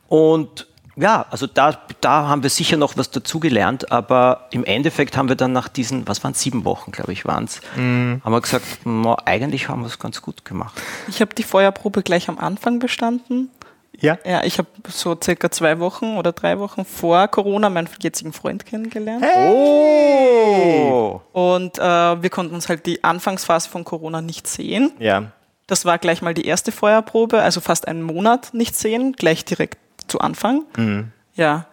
[0.08, 5.30] Und ja, also da, da haben wir sicher noch was dazugelernt, aber im Endeffekt haben
[5.30, 8.42] wir dann nach diesen, was waren es, sieben Wochen, glaube ich, waren es, haben wir
[8.42, 10.74] gesagt, na, eigentlich haben wir es ganz gut gemacht.
[11.08, 13.52] Ich habe die Feuerprobe gleich am Anfang bestanden.
[14.00, 14.18] Ja?
[14.26, 18.66] Ja, ich habe so circa zwei Wochen oder drei Wochen vor Corona meinen jetzigen Freund
[18.66, 19.26] kennengelernt.
[19.26, 21.22] Oh!
[21.34, 21.82] Und äh,
[22.22, 24.92] wir konnten uns halt die Anfangsphase von Corona nicht sehen.
[25.00, 25.32] Ja.
[25.66, 29.78] Das war gleich mal die erste Feuerprobe, also fast einen Monat nicht sehen, gleich direkt
[30.08, 30.64] zu Anfang.
[31.36, 31.66] Ja,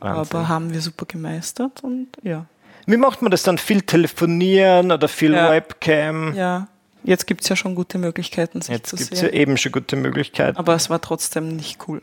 [0.00, 0.36] Wahnsinn.
[0.36, 2.46] aber haben wir super gemeistert und ja.
[2.86, 3.58] Wie macht man das dann?
[3.58, 5.50] Viel telefonieren oder viel Ja.
[5.50, 6.34] Webcam?
[6.34, 6.66] Ja,
[7.04, 9.36] jetzt gibt es ja schon gute Möglichkeiten, sich Jetzt zu gibt es ja sehen.
[9.38, 10.56] eben schon gute Möglichkeiten.
[10.56, 12.00] Aber es war trotzdem nicht cool.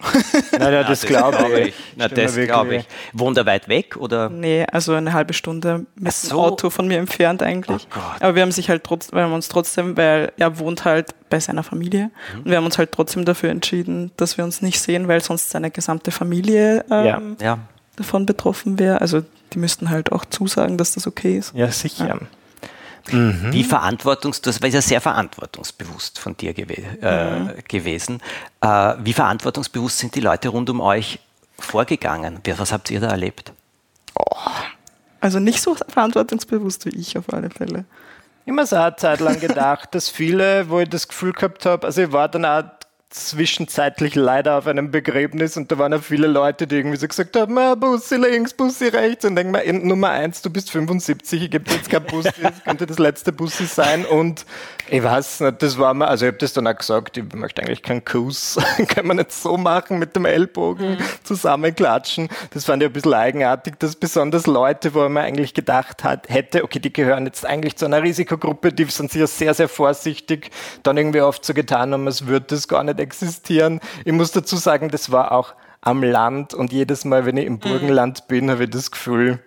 [0.57, 1.73] Naja, das, glaube ich.
[1.95, 2.87] Na, das glaube ich.
[3.13, 4.29] Wohnt er weit weg oder?
[4.29, 6.39] nee, also eine halbe Stunde mit Ach dem so.
[6.41, 7.87] Auto von mir entfernt eigentlich.
[7.91, 8.21] Oh Gott.
[8.21, 11.39] Aber wir haben sich halt trotzdem, wir haben uns trotzdem, weil er wohnt halt bei
[11.39, 12.39] seiner Familie Mhm.
[12.39, 15.49] und wir haben uns halt trotzdem dafür entschieden, dass wir uns nicht sehen, weil sonst
[15.49, 17.59] seine gesamte Familie ähm, Ja.
[17.95, 19.01] davon betroffen wäre.
[19.01, 21.53] Also die müssten halt auch zusagen, dass das okay ist.
[21.55, 22.19] Ja, sicher.
[23.07, 28.21] Wie verantwortungs, das war ja sehr verantwortungsbewusst von dir gewe äh, gewesen.
[28.61, 31.19] Äh, wie verantwortungsbewusst sind die Leute rund um euch
[31.57, 32.39] vorgegangen?
[32.57, 33.53] Was habt ihr da erlebt?
[35.21, 37.85] Also nicht so verantwortungsbewusst wie ich auf alle Fälle.
[38.45, 42.01] Immer so eine Zeit lang gedacht, dass viele, wo ich das Gefühl gehabt habe, also
[42.01, 42.63] ich war dann auch
[43.09, 47.35] zwischenzeitlich leider auf einem Begräbnis und da waren auch viele Leute, die irgendwie so gesagt
[47.35, 49.25] haben, ah, Bussi links, Bussi rechts.
[49.25, 52.85] Und denk mir, Nummer eins, du bist 75, ich gebe jetzt kein Bussi, das könnte
[52.85, 54.05] das letzte Bussi sein.
[54.05, 54.45] Und
[54.91, 57.63] ich weiß nicht, das war mir, also ich habe das dann auch gesagt, ich möchte
[57.63, 62.89] eigentlich keinen Kuss, kann man nicht so machen mit dem Ellbogen zusammenklatschen, das fand ich
[62.89, 67.25] ein bisschen eigenartig, dass besonders Leute, wo man eigentlich gedacht hat, hätte, okay, die gehören
[67.25, 70.51] jetzt eigentlich zu einer Risikogruppe, die sind sicher sehr, sehr vorsichtig,
[70.83, 73.79] dann irgendwie oft so getan haben, als würde das gar nicht existieren.
[74.05, 77.59] Ich muss dazu sagen, das war auch am Land und jedes Mal, wenn ich im
[77.59, 79.39] Burgenland bin, habe ich das Gefühl,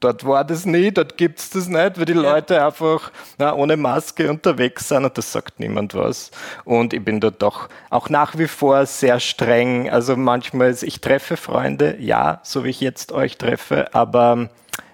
[0.00, 3.76] dort war das nie, dort gibt es das nicht, weil die Leute einfach na, ohne
[3.76, 6.30] Maske unterwegs sind und das sagt niemand was.
[6.64, 9.88] Und ich bin dort doch auch nach wie vor sehr streng.
[9.88, 14.48] Also manchmal, ist- ich treffe Freunde, ja, so wie ich jetzt euch treffe, aber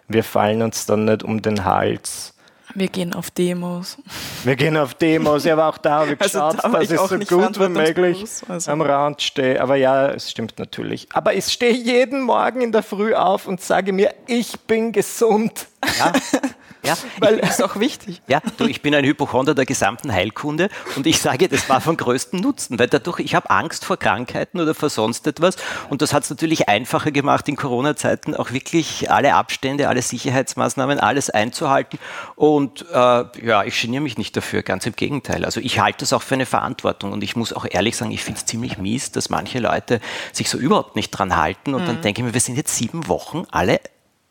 [0.08, 2.34] wir fallen uns dann nicht um den Hals.
[2.78, 3.98] Wir gehen auf Demos.
[4.44, 6.90] Wir gehen auf Demos, ja, aber auch da habe ich Also geschaut, da war dass
[6.90, 8.70] ich so gut wie möglich also.
[8.70, 9.60] am Rand stehe.
[9.60, 11.08] Aber ja, es stimmt natürlich.
[11.12, 15.66] Aber ich stehe jeden Morgen in der Früh auf und sage mir, ich bin gesund.
[15.98, 16.12] Ja,
[16.84, 16.96] ja.
[17.20, 18.22] Weil ist auch wichtig.
[18.28, 21.96] Ja, du, ich bin ein Hypochonder der gesamten Heilkunde und ich sage, das war von
[21.96, 25.56] größtem Nutzen, weil dadurch, ich habe Angst vor Krankheiten oder vor sonst etwas
[25.88, 31.00] und das hat es natürlich einfacher gemacht, in Corona-Zeiten auch wirklich alle Abstände, alle Sicherheitsmaßnahmen,
[31.00, 31.98] alles einzuhalten
[32.36, 35.44] und äh, ja, ich geniere mich nicht dafür, ganz im Gegenteil.
[35.44, 38.22] Also ich halte das auch für eine Verantwortung und ich muss auch ehrlich sagen, ich
[38.22, 40.00] finde es ziemlich mies, dass manche Leute
[40.32, 43.08] sich so überhaupt nicht dran halten und dann denke ich mir, wir sind jetzt sieben
[43.08, 43.80] Wochen alle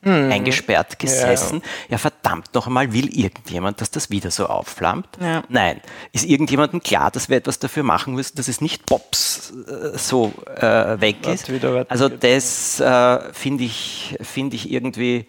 [0.07, 1.61] eingesperrt gesessen.
[1.89, 5.07] Ja, verdammt noch einmal, will irgendjemand, dass das wieder so aufflammt?
[5.19, 5.43] Ja.
[5.49, 5.81] Nein.
[6.11, 10.33] Ist irgendjemandem klar, dass wir etwas dafür machen müssen, dass es nicht pops äh, so
[10.55, 11.49] äh, weg ist?
[11.89, 15.27] Also das äh, finde ich, finde ich irgendwie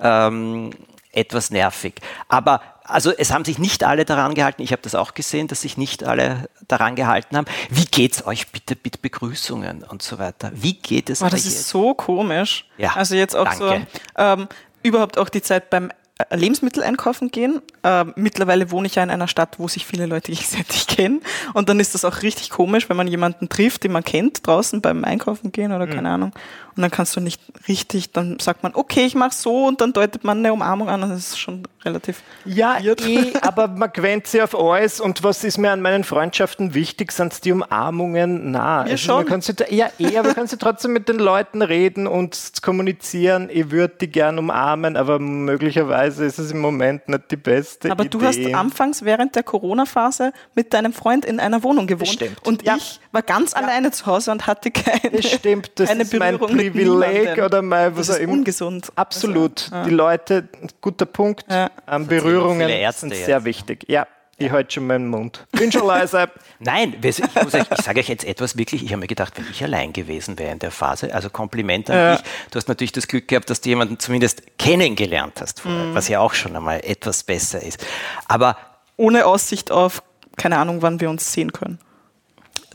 [0.00, 0.70] ähm,
[1.12, 1.94] etwas nervig.
[2.28, 4.62] Aber also es haben sich nicht alle daran gehalten.
[4.62, 7.46] Ich habe das auch gesehen, dass sich nicht alle daran gehalten haben.
[7.70, 10.50] Wie geht's euch bitte mit Begrüßungen und so weiter?
[10.54, 11.68] Wie geht es das euch ist jetzt?
[11.68, 12.66] so komisch.
[12.78, 13.58] Ja, also jetzt auch danke.
[13.58, 14.48] so ähm,
[14.82, 15.90] überhaupt auch die Zeit beim
[16.30, 17.60] Lebensmittel einkaufen gehen.
[17.84, 21.20] Ähm, mittlerweile wohne ich ja in einer Stadt, wo sich viele Leute gegenseitig kennen.
[21.54, 24.80] Und dann ist das auch richtig komisch, wenn man jemanden trifft, den man kennt, draußen
[24.80, 25.90] beim Einkaufen gehen oder Mhm.
[25.90, 26.32] keine Ahnung.
[26.74, 29.94] Und dann kannst du nicht richtig, dann sagt man, okay, ich mach so und dann
[29.94, 34.42] deutet man eine Umarmung an das ist schon relativ Ja, eh, aber man gewöhnt sich
[34.42, 35.00] auf alles.
[35.00, 38.50] Und was ist mir an meinen Freundschaften wichtig, sind die Umarmungen.
[38.50, 39.24] Na, Ja, man schon.
[39.24, 43.48] kann sich, ja, eh, aber man kann sich trotzdem mit den Leuten reden und kommunizieren.
[43.50, 47.90] Ich würde die gern umarmen, aber möglicherweise Möglicherweise ist es im Moment nicht die beste
[47.90, 48.18] Aber Idee.
[48.18, 52.08] du hast anfangs während der Corona-Phase mit deinem Freund in einer Wohnung gewohnt.
[52.08, 52.44] stimmt.
[52.46, 52.76] Und Ja.
[52.76, 56.38] ich war ganz alleine zu Hause und hatte keine, Das stimmt, das keine ist mein
[56.38, 58.32] Berührung mit Privileg oder mein, was Das auch ist immer.
[58.34, 58.88] ungesund.
[58.96, 59.70] Absolut.
[59.86, 60.48] Die Leute,
[60.80, 61.44] guter Punkt.
[61.50, 61.70] Ja.
[61.88, 63.26] Ähm, Berührungen sind jetzt.
[63.26, 63.84] sehr wichtig.
[63.88, 64.06] Ja,
[64.38, 65.46] ich halte schon meinen Mund.
[65.52, 66.28] Bin schon leise.
[66.58, 69.62] Nein, ich, euch, ich sage euch jetzt etwas wirklich, ich habe mir gedacht, wenn ich
[69.62, 72.16] allein gewesen wäre in der Phase, also Kompliment an Ja.
[72.16, 76.08] dich, du hast natürlich das Glück gehabt, dass du jemanden zumindest kennengelernt hast, vorher, was
[76.08, 77.84] ja auch schon einmal etwas besser ist.
[78.28, 78.56] Aber
[78.98, 80.02] Ohne Aussicht auf,
[80.36, 81.78] keine Ahnung, wann wir uns sehen können.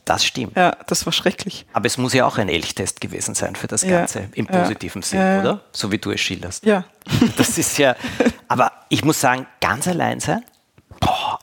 [0.05, 0.55] das stimmt.
[0.57, 1.65] Ja, das war schrecklich.
[1.73, 3.99] Aber es muss ja auch ein Elchtest gewesen sein für das Ja.
[3.99, 4.59] Ganze, im Ja.
[4.61, 5.39] positiven Sinn, Ja, ja.
[5.41, 5.61] oder?
[5.71, 6.65] So wie du es schilderst.
[6.65, 6.85] Ja.
[7.37, 7.95] Das ist ja,
[8.47, 10.43] aber ich muss sagen, ganz allein sein,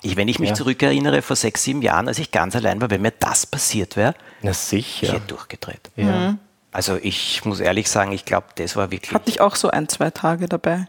[0.03, 0.55] ich, wenn ich mich Ja.
[0.55, 4.15] zurückerinnere, vor sechs, sieben Jahren, als ich ganz allein war, wenn mir das passiert wäre,
[4.43, 5.13] Na ich sicher.
[5.13, 5.91] hätte durchgedreht.
[5.97, 6.37] Ja.
[6.73, 9.13] Also ich muss ehrlich sagen, ich glaube, das war wirklich.
[9.15, 10.87] Hatte ich auch so ein, zwei Tage dabei.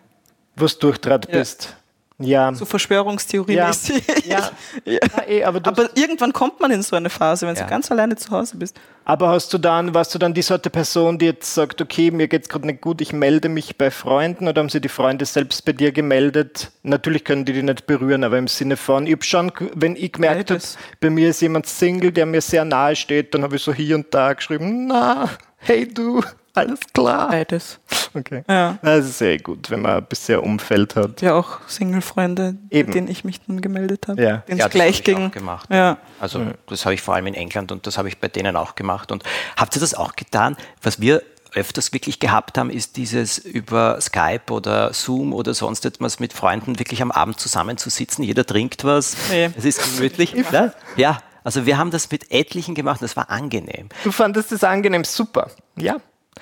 [0.55, 1.39] Wo du durchtrat Ja.
[1.39, 1.75] bist.
[2.21, 2.53] Ja.
[2.53, 4.03] So Verschwörungstheorie-mäßig.
[4.25, 4.49] Ja.
[4.85, 4.93] Ja.
[4.93, 7.63] Ja, eh, aber, Aber irgendwann kommt man in so eine Phase, wenn Ja.
[7.63, 8.77] du ganz alleine zu Hause bist.
[9.05, 12.27] aber hast du dann, warst du dann die Sorte Person, die jetzt sagt, okay, mir
[12.27, 15.63] geht's gerade nicht gut, ich melde mich bei Freunden oder haben sie die Freunde selbst
[15.65, 16.71] bei dir gemeldet?
[16.83, 20.11] Natürlich können die die nicht berühren, aber im Sinne von, ich hab schon, wenn ich
[20.11, 20.61] gemerkt habe,
[20.99, 23.95] bei mir ist jemand Single, der mir sehr nahe steht, dann habe ich so hier
[23.95, 26.21] und da geschrieben, na, hey du,
[26.53, 27.29] alles klar.
[27.29, 27.79] Beides.
[28.13, 28.43] Okay.
[28.49, 28.77] Ja.
[28.81, 31.21] Das ist sehr gut, wenn man ein bisschen Umfeld hat.
[31.21, 32.87] Ja, auch Single-Freunde, Eben.
[32.89, 34.21] mit denen ich mich dann gemeldet habe.
[34.21, 34.29] Ja.
[34.29, 35.27] Ja, es das gleich hab ich ging.
[35.27, 35.69] auch gemacht.
[35.71, 35.97] Ja.
[36.19, 38.75] Also das habe ich vor allem in England und das habe ich bei denen auch
[38.75, 39.11] gemacht.
[39.11, 39.23] Und
[39.57, 40.57] habt ihr das auch getan?
[40.81, 41.21] Was wir
[41.53, 46.77] öfters wirklich gehabt haben, ist dieses über Skype oder Zoom oder sonst etwas mit Freunden
[46.79, 48.23] wirklich am Abend zusammenzusitzen.
[48.23, 49.15] Jeder trinkt was.
[49.31, 49.49] Nee.
[49.57, 50.33] Es ist gemütlich.
[50.51, 50.73] ne?
[50.95, 53.89] Ja, also wir haben das mit etlichen gemacht das war angenehm.
[54.03, 55.49] Du fandest es angenehm, super.
[55.75, 55.97] Ja.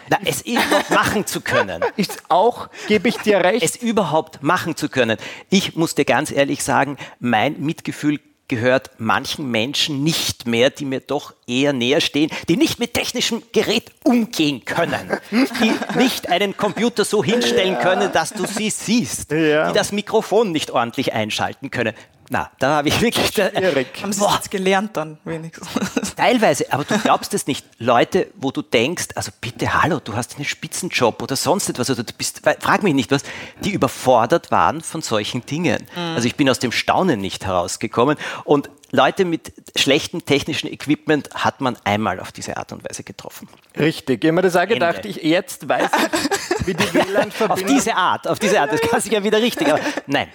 [0.09, 1.83] Na, es überhaupt machen zu können.
[1.97, 3.63] Ich auch, gebe ich dir recht.
[3.63, 5.17] es überhaupt machen zu können.
[5.49, 11.01] Ich muss dir ganz ehrlich sagen, mein Mitgefühl gehört manchen Menschen nicht mehr, die mir
[11.01, 17.03] doch eher näher stehen, die nicht mit technischem Gerät umgehen können, die nicht einen Computer
[17.03, 19.69] so hinstellen können, dass du sie siehst, Ja.
[19.69, 21.93] die das Mikrofon nicht ordentlich einschalten können.
[22.29, 23.31] Na, da habe ich wirklich...
[23.31, 23.87] Da, Schwierig.
[24.01, 25.67] Haben sie es gelernt dann wenigstens?
[26.15, 27.65] Teilweise, aber du glaubst es nicht.
[27.79, 32.03] Leute, wo du denkst, also bitte, hallo, du hast einen Spitzenjob oder sonst etwas, oder
[32.03, 33.23] du bist, frag mich nicht was,
[33.63, 35.87] die überfordert waren von solchen Dingen.
[35.95, 41.59] Also ich bin aus dem Staunen nicht herausgekommen und Leute mit schlechtem technischen Equipment hat
[41.59, 43.49] man einmal auf diese Art und Weise getroffen.
[43.77, 44.23] Richtig.
[44.23, 45.09] Ich habe mir das auch gedacht, Ende.
[45.09, 49.01] ich, jetzt weiß ich, wie die Auf WLAN-Verbindung diese Art, auf diese Art, das kann
[49.01, 50.29] sich ja wieder richtig, aber nein.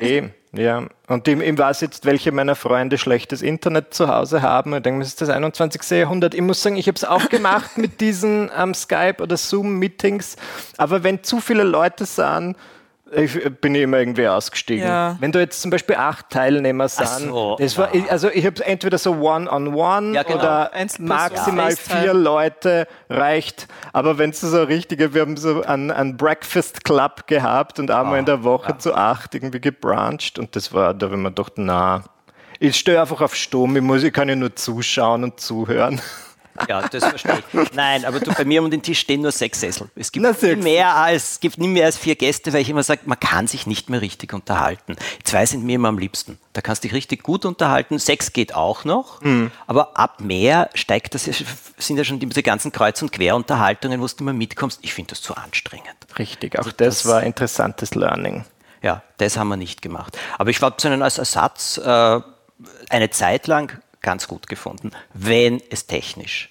[0.00, 0.86] Eh, ja.
[1.08, 4.74] Und ich, ich weiß jetzt, welche meiner Freunde schlechtes Internet zu Hause haben.
[4.74, 5.82] Ich denke, das ist das 21.
[5.90, 6.34] Jahrhundert.
[6.34, 10.36] Ich muss sagen, ich habe es auch gemacht mit diesen ähm, Skype- oder Zoom-Meetings.
[10.76, 12.56] Aber wenn zu viele Leute sind,
[13.12, 14.86] ich, bin ich immer irgendwie ausgestiegen.
[14.86, 15.16] Ja.
[15.20, 18.98] Wenn du jetzt zum Beispiel acht Teilnehmer sind, so, das war, also ich habe entweder
[18.98, 20.38] so One-on-One Ja, genau.
[20.38, 21.06] oder Einzelperson.
[21.06, 22.00] maximal FaceTime.
[22.00, 23.68] vier Leute reicht.
[23.92, 28.18] Aber wenn es so richtige, wir haben so einen, einen Breakfast Club gehabt und einmal
[28.18, 32.02] in der Woche zu acht irgendwie gebruncht und das war, da wenn man gedacht, na,
[32.58, 36.00] ich stehe einfach auf Sturm, ich, muss, ich kann ja nur zuschauen und zuhören.
[36.68, 37.72] Ja, das verstehe ich.
[37.74, 39.88] Nein, aber du, bei mir um den Tisch stehen nur sechs Sessel.
[39.94, 40.62] Es gibt, Na, nie sechs.
[40.62, 43.46] mehr als, es gibt nie mehr als vier Gäste, weil ich immer sage, man kann
[43.46, 44.96] sich nicht mehr richtig unterhalten.
[45.24, 46.38] Zwei sind mir immer am liebsten.
[46.52, 47.98] Da kannst du dich richtig gut unterhalten.
[47.98, 49.50] Sechs geht auch noch, Mhm.
[49.66, 54.12] aber ab mehr steigt das, sind ja schon diese ganzen Kreuz- und Querunterhaltungen, wo du
[54.20, 54.80] immer mitkommst.
[54.82, 55.86] Ich finde das zu anstrengend.
[56.18, 58.44] Richtig, auch das, das- war interessantes Learning.
[58.82, 60.16] Ja, das haben wir nicht gemacht.
[60.38, 62.20] Aber ich habe es einen als Ersatz äh,
[62.90, 66.50] eine Zeit lang ganz gut gefunden, wenn es technisch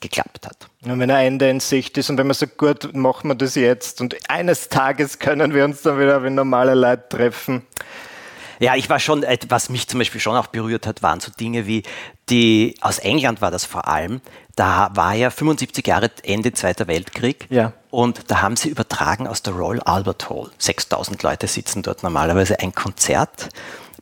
[0.00, 0.68] geklappt hat.
[0.84, 3.56] Und wenn ein Ende in Sicht ist und wenn man sagt, gut, machen wir das
[3.56, 7.66] jetzt und eines Tages können wir uns dann wieder wie normale Leute treffen.
[8.60, 11.30] Ja, ich war schon, äh, was mich zum Beispiel schon auch berührt hat, waren so
[11.30, 11.82] Dinge wie
[12.28, 14.20] die, aus England war das vor allem,
[14.56, 17.72] da war ja 75 Jahre Ende Zweiter Weltkrieg Ja.
[17.90, 20.50] und da haben sie übertragen aus der Royal Albert Hall.
[20.58, 23.48] 6000 Leute sitzen dort normalerweise ein Konzert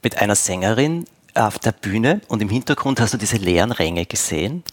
[0.03, 1.07] mit einer Sängerin
[1.37, 4.65] auf der Bühne und im Hintergrund hast du diese leeren Ränge gesehen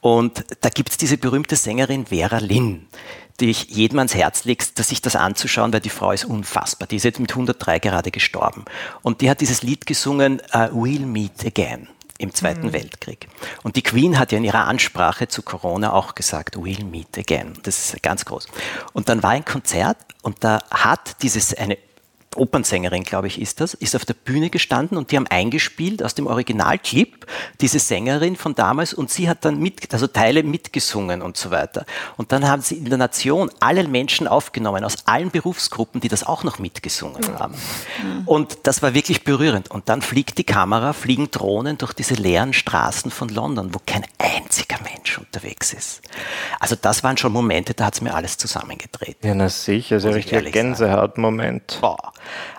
[0.00, 2.86] und da gibt es diese berühmte Sängerin Vera Lynn,
[3.40, 6.88] die ich jedem ans Herz legt, sich das anzuschauen, weil die Frau ist unfassbar.
[6.88, 8.64] Die ist jetzt mit 103 gerade gestorben.
[9.02, 13.28] Und die hat dieses Lied gesungen, uh, We'll Meet Again im Zweiten Weltkrieg.
[13.62, 17.52] Und die Queen hat ja in ihrer Ansprache zu Corona auch gesagt, we'll meet again.
[17.62, 18.48] Das ist ganz groß.
[18.92, 21.78] Und dann war ein Konzert und da hat dieses eine
[22.36, 26.14] Opernsängerin, glaube ich, ist das, ist auf der Bühne gestanden und die haben eingespielt aus
[26.14, 27.26] dem Originalclip
[27.60, 31.84] diese Sängerin von damals und sie hat dann mit, also Teile mitgesungen und so weiter.
[32.16, 36.24] Und dann haben sie in der Nation alle Menschen aufgenommen aus allen Berufsgruppen, die das
[36.24, 37.54] auch noch mitgesungen haben.
[38.26, 39.70] Und das war wirklich berührend.
[39.70, 44.04] Und dann fliegt die Kamera, fliegen Drohnen durch diese leeren Straßen von London, wo kein
[44.18, 46.02] einziger Mensch unterwegs ist.
[46.60, 49.18] Also das waren schon Momente, da hat es mir alles zusammengedreht.
[49.22, 50.52] Ja, na sicher, das ist ja Muss ich richtig.
[50.52, 51.78] Gänsehautmoment.
[51.80, 52.12] Boah.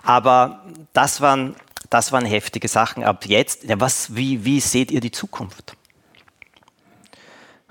[0.04, 0.64] Aber
[0.94, 1.56] das waren,
[1.90, 3.04] das waren heftige Sachen.
[3.04, 5.76] Ab jetzt, ja, was, wie, wie seht ihr die Zukunft?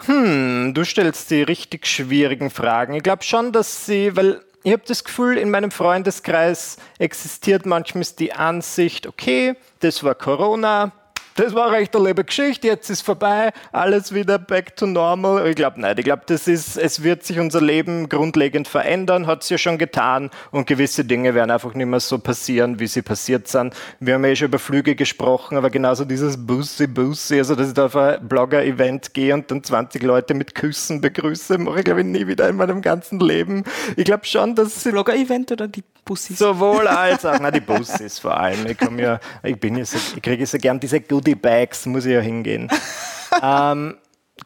[0.07, 2.95] Du stellst die richtig schwierigen Fragen.
[2.95, 8.05] Ich glaube schon, dass sie, weil ich habe das Gefühl, in meinem Freundeskreis existiert manchmal
[8.19, 10.93] die Ansicht, okay, das war Corona,
[11.39, 15.47] das war recht eine liebe Geschichte, jetzt ist vorbei, alles wieder back to normal.
[15.47, 19.45] Ich glaube nicht, ich glaube, das ist, es wird sich unser Leben grundlegend verändern, hat
[19.45, 23.03] es ja schon getan und gewisse Dinge werden einfach nicht mehr so passieren, wie sie
[23.03, 23.75] passiert sind.
[24.01, 27.69] Wir haben ja eh schon über Flüge gesprochen, aber genauso dieses Bussi Bussi, also dass
[27.69, 31.85] ich da auf ein Blogger-Event gehe und dann 20 Leute mit Küssen begrüße, mache ich
[31.85, 33.63] glaube ich nie wieder in meinem ganzen Leben.
[33.97, 36.39] Ich glaube schon, dass sie Blogger-Event oder die Bussis?
[36.39, 38.67] Sowohl als auch, na die Bussis vor allem.
[38.67, 42.13] Ich, ja, ich, bin ja so, ich kriege so gern diese Goodie Bags, muss ich
[42.13, 42.69] ja hingehen.
[43.43, 43.97] ähm,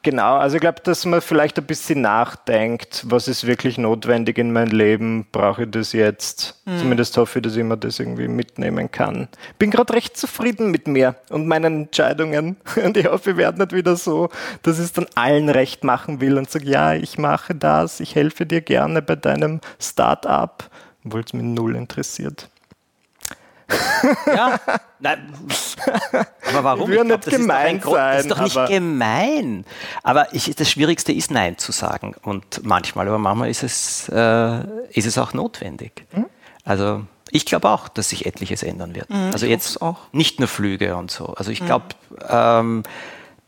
[0.02, 4.52] genau, also ich glaube, dass man vielleicht ein bisschen nachdenkt, was ist wirklich notwendig in
[4.52, 6.62] meinem Leben, brauche ich das jetzt?
[6.78, 9.28] Zumindest hoffe ich, dass ich mir das irgendwie mitnehmen kann.
[9.58, 13.72] Bin gerade recht zufrieden mit mir und meinen Entscheidungen und ich hoffe, ich werde nicht
[13.72, 14.28] wieder so,
[14.62, 18.14] dass ich es dann allen recht machen will und sage, ja, ich mache das, ich
[18.14, 20.70] helfe dir gerne bei deinem Start-up,
[21.04, 22.48] obwohl es mich null interessiert.
[24.26, 24.58] Ja,
[25.00, 25.32] nein.
[26.48, 26.90] Aber warum?
[26.92, 28.68] Ich will nicht das ist doch gemein ein Grund- Das ist doch sein, nicht aber-
[28.68, 29.64] gemein.
[30.02, 32.14] Aber ich, das Schwierigste ist, Nein zu sagen.
[32.22, 34.60] Und manchmal, aber manchmal ist es, äh,
[34.90, 36.04] ist es auch notwendig.
[36.12, 36.26] Hm?
[36.64, 39.10] Also ich glaube auch, dass sich etliches ändern wird.
[39.10, 39.96] also ich jetzt auch.
[40.12, 41.26] nicht nur Flüge und so.
[41.28, 41.86] Also ich glaube,
[42.28, 42.82] ähm,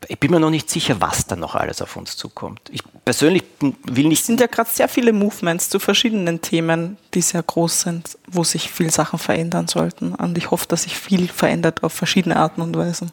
[0.08, 2.60] ich bin mir noch nicht sicher, was da noch alles auf uns zukommt.
[2.70, 3.44] Ich persönlich
[3.84, 7.82] will nicht Es sind ja gerade sehr viele Movements zu verschiedenen Themen, die sehr groß
[7.82, 10.14] sind, wo sich viel Sachen verändern sollten.
[10.14, 13.12] Und ich hoffe, dass sich viel verändert auf verschiedene Arten und Weisen.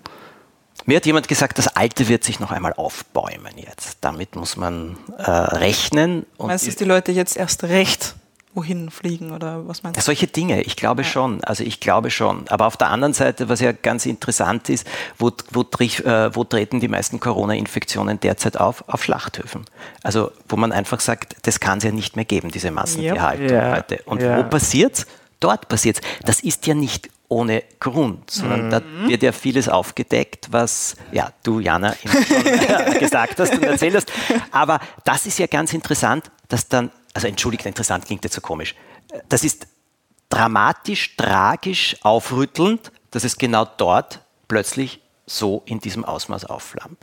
[0.86, 3.98] Mir hat jemand gesagt, das Alte wird sich noch einmal aufbäumen jetzt.
[4.02, 6.26] Damit muss man äh, rechnen.
[6.38, 8.16] Und Meinst du, dass die Leute jetzt erst recht
[8.54, 10.06] wohin fliegen oder was meinst Ja, du?
[10.06, 11.44] solche Dinge, ich glaube schon.
[11.44, 12.48] Also ich glaube schon.
[12.50, 14.86] Aber auf der anderen Seite, was ja ganz interessant ist,
[15.18, 18.84] wo, wo, äh, wo treten die meisten Corona-Infektionen derzeit auf?
[18.88, 19.66] Auf Schlachthöfen.
[20.04, 23.76] Also wo man einfach sagt, das kann es ja nicht mehr geben, diese Massentierhaltung Ja.
[23.76, 24.02] heute.
[24.06, 24.38] Und Ja.
[24.38, 25.06] wo passiert's?
[25.40, 26.02] Dort passiert's.
[26.26, 31.62] Das ist ja nicht ohne Grund, sondern da wird ja vieles aufgedeckt, was ja du,
[31.62, 31.96] Jana,
[33.00, 34.12] gesagt hast und erzählt hast.
[34.52, 38.76] Aber das ist ja ganz interessant, dass dann, also entschuldigt, interessant klingt jetzt so komisch,
[39.30, 39.68] das ist
[40.30, 46.98] dramatisch, tragisch, aufrüttelnd, dass es genau dort plötzlich so in diesem Ausmaß aufflammt.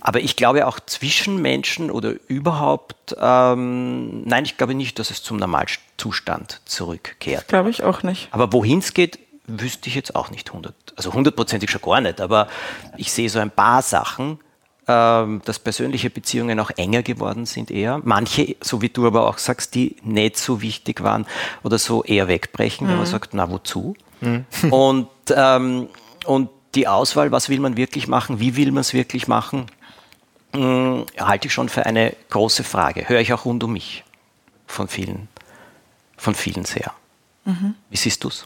[0.00, 5.22] Aber ich glaube auch zwischen Menschen oder überhaupt, ähm, nein, ich glaube nicht, dass es
[5.22, 7.48] zum Normalzustand zurückkehrt.
[7.48, 8.28] Glaube ich auch nicht.
[8.32, 10.74] Aber wohin es geht, wüsste ich jetzt auch nicht 100.
[10.96, 12.48] Also hundertprozentig schon gar nicht, aber
[12.96, 14.40] ich sehe so ein paar Sachen,
[14.86, 18.00] dass persönliche Beziehungen auch enger geworden sind eher.
[18.02, 21.26] Manche, so wie du aber auch sagst, die nicht so wichtig waren
[21.62, 23.94] oder so eher wegbrechen, wenn man sagt, na wozu?
[24.70, 25.88] Und, ähm,
[26.26, 29.66] und die Auswahl, was will man wirklich machen, wie will man es wirklich machen,
[30.52, 33.08] mh, halte ich schon für eine große Frage.
[33.08, 34.04] Höre ich auch rund um mich
[34.68, 35.26] von vielen,
[36.16, 36.92] von vielen sehr.
[37.90, 38.44] Wie siehst du es?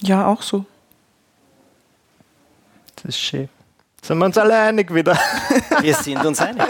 [0.00, 0.64] Ja, auch so.
[2.96, 3.48] Das ist schön.
[4.06, 5.18] Sind wir uns alle einig wieder?
[5.80, 6.62] Wir sind uns einig.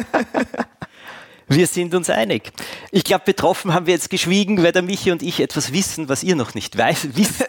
[1.49, 2.51] Wir sind uns einig.
[2.91, 6.23] Ich glaube, betroffen haben wir jetzt geschwiegen, weil der Michi und ich etwas wissen, was
[6.25, 7.45] ihr noch nicht weiß, wisst.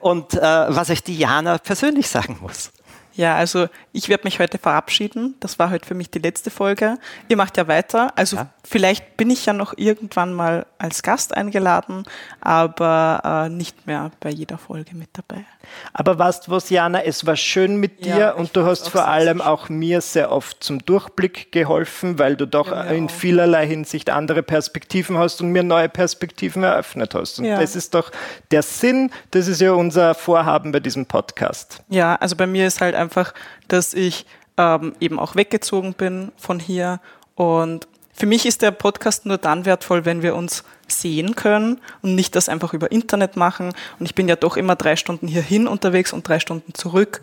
[0.00, 2.72] Und äh, was euch die Jana persönlich sagen muss.
[3.14, 5.36] Ja, also ich werde mich heute verabschieden.
[5.38, 6.98] Das war heute für mich die letzte Folge.
[7.28, 8.12] Ihr macht ja weiter.
[8.16, 8.50] Also Ja.
[8.64, 12.04] Vielleicht bin ich ja noch irgendwann mal als Gast eingeladen,
[12.40, 15.44] aber äh, nicht mehr bei jeder Folge mit dabei.
[15.92, 19.06] Aber weißt du was, Jana, es war schön mit dir Ja, und du hast vor
[19.08, 23.06] allem sehr auch mir sehr oft zum Durchblick geholfen, weil du doch Ja, mir in
[23.06, 23.10] auch.
[23.10, 27.38] vielerlei Hinsicht andere Perspektiven hast und mir neue Perspektiven eröffnet hast.
[27.38, 27.60] Und Ja.
[27.60, 28.10] das ist doch
[28.50, 31.82] der Sinn, das ist ja unser Vorhaben bei diesem Podcast.
[31.88, 33.34] Ja, also bei mir ist halt einfach,
[33.68, 34.26] dass ich
[34.58, 37.00] ähm, eben auch weggezogen bin von hier
[37.34, 42.14] und für mich ist der Podcast nur dann wertvoll, wenn wir uns sehen können und
[42.14, 43.72] nicht das einfach über Internet machen.
[43.98, 47.22] Und ich bin ja doch immer drei Stunden hierhin unterwegs und drei Stunden zurück.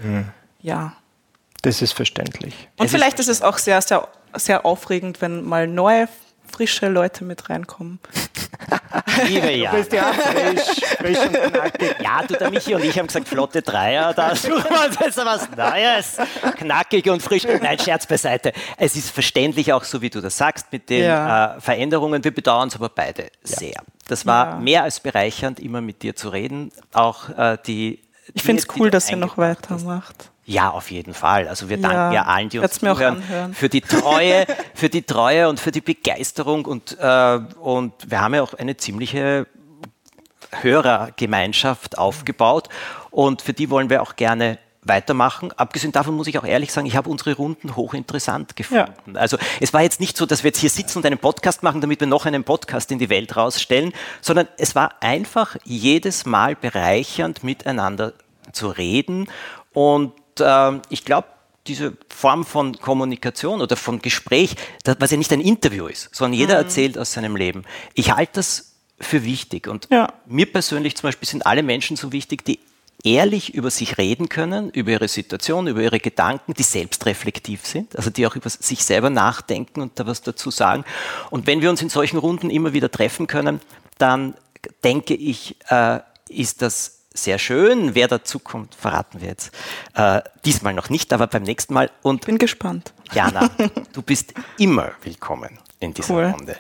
[0.62, 0.94] Ja.
[1.62, 2.70] Das ist verständlich.
[2.78, 6.08] Und Es ist vielleicht ist, es auch sehr, sehr, sehr aufregend, wenn mal neue
[6.50, 8.00] frische Leute mit reinkommen.
[9.28, 9.72] Liebe ja.
[9.72, 11.96] Du bist ja frisch, frisch und knackig.
[12.02, 15.18] Ja, du, der Michi und ich haben gesagt, flotte Dreier, da suchen wir uns jetzt
[15.18, 16.18] was Neues.
[16.58, 17.44] Knackig und frisch.
[17.62, 18.54] Nein, Scherz beiseite.
[18.78, 21.58] Es ist verständlich auch so, wie du das sagst, mit den Ja.
[21.58, 22.24] äh, Veränderungen.
[22.24, 23.82] Wir bedauern es aber beide sehr.
[24.08, 24.56] Das war Ja.
[24.58, 26.72] mehr als bereichernd, immer mit dir zu reden.
[26.94, 28.02] Auch äh, die.
[28.34, 30.32] Ich finde es cool, dass ihr noch eingebracht hast.
[30.50, 31.48] Ja, auf jeden Fall.
[31.48, 33.22] Also wir Ja, danken ja allen, die uns zuhören,
[33.54, 38.34] für die Treue, für die Treue und für die Begeisterung und äh, und wir haben
[38.34, 39.46] ja auch eine ziemliche
[40.62, 42.70] Hörergemeinschaft aufgebaut
[43.12, 45.52] und für die wollen wir auch gerne weitermachen.
[45.52, 49.18] Abgesehen davon muss ich auch ehrlich sagen, ich habe unsere Runden hochinteressant gefunden.
[49.18, 51.80] Also es war jetzt nicht so, dass wir jetzt hier sitzen und einen Podcast machen,
[51.82, 56.56] damit wir noch einen Podcast in die Welt rausstellen, sondern es war einfach jedes Mal
[56.56, 58.14] bereichernd, miteinander
[58.52, 59.28] zu reden.
[59.74, 61.28] Und ähm, ich glaube,
[61.68, 66.40] diese Form von Kommunikation oder von Gespräch, das, was ja nicht ein Interview ist, sondern
[66.40, 67.64] jeder erzählt aus seinem Leben.
[67.94, 69.68] Ich halte das für wichtig.
[69.68, 70.14] Und Ja.
[70.26, 72.60] mir persönlich zum Beispiel sind alle Menschen so wichtig, die
[73.04, 78.10] ehrlich über sich reden können, über ihre Situation, über ihre Gedanken, die selbstreflektiv sind, also
[78.10, 80.84] die auch über sich selber nachdenken und da was dazu sagen.
[81.30, 83.62] Und wenn wir uns in solchen Runden immer wieder treffen können,
[84.00, 84.34] dann
[84.84, 87.96] denke ich, äh, ist das sehr schön.
[87.96, 89.52] Wer dazu kommt, verraten wir jetzt.
[89.94, 91.92] Äh, diesmal noch nicht, aber beim nächsten Mal.
[92.02, 92.94] Und Bin gespannt.
[93.14, 93.50] Jana,
[93.94, 96.26] du bist immer willkommen in dieser Cool.
[96.26, 96.58] Runde.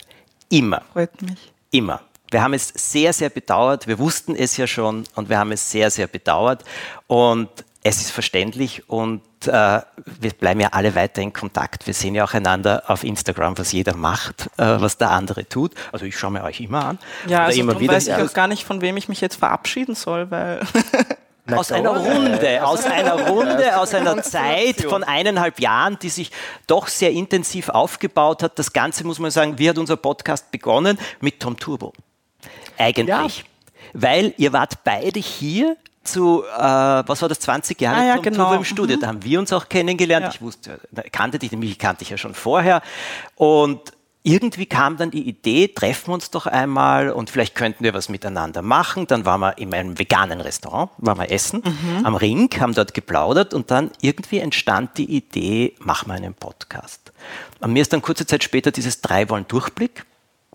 [0.49, 0.81] Immer.
[0.93, 1.51] Freut mich.
[1.71, 2.01] Immer.
[2.31, 3.87] Wir haben es sehr, sehr bedauert.
[3.87, 6.63] Wir wussten es ja schon und wir haben es sehr, sehr bedauert.
[7.07, 7.49] Und
[7.89, 11.87] es ist verständlich und äh, wir bleiben ja alle weiter in Kontakt.
[11.87, 15.73] Wir sehen ja auch einander auf Instagram, was jeder macht, äh, was der andere tut.
[15.91, 16.99] Also ich schaue mir euch immer an.
[17.27, 17.93] Ja, also immer wieder.
[17.93, 20.61] weiß ich auch gar nicht, von wem ich mich jetzt verabschieden soll, weil
[21.51, 26.31] aus einer Runde, aus einer Runde, aus einer Zeit von eineinhalb Jahren, die sich
[26.67, 28.59] doch sehr intensiv aufgebaut hat.
[28.59, 30.99] Das Ganze muss man sagen, wie hat unser Podcast begonnen?
[31.21, 31.93] Mit Tom Turbo.
[32.77, 33.45] Eigentlich.
[33.93, 38.53] Weil ihr wart beide hier zu, äh, was war das, 20 Jahre Ah ja, genau.
[38.53, 38.97] Im Studio.
[38.97, 40.25] Da haben wir uns auch kennengelernt.
[40.25, 40.31] Ja.
[40.31, 40.79] Ich wusste,
[41.11, 42.81] kannte dich, mich kannte ich ja schon vorher.
[43.35, 43.93] Und
[44.23, 48.09] irgendwie kam dann die Idee, treffen wir uns doch einmal und vielleicht könnten wir was
[48.09, 49.07] miteinander machen.
[49.07, 51.63] Dann waren wir in einem veganen Restaurant, waren wir essen,
[52.03, 57.13] am Ring, haben dort geplaudert und dann irgendwie entstand die Idee, machen wir einen Podcast.
[57.61, 60.05] Und mir ist dann kurze Zeit später dieses Drei wollen Durchblick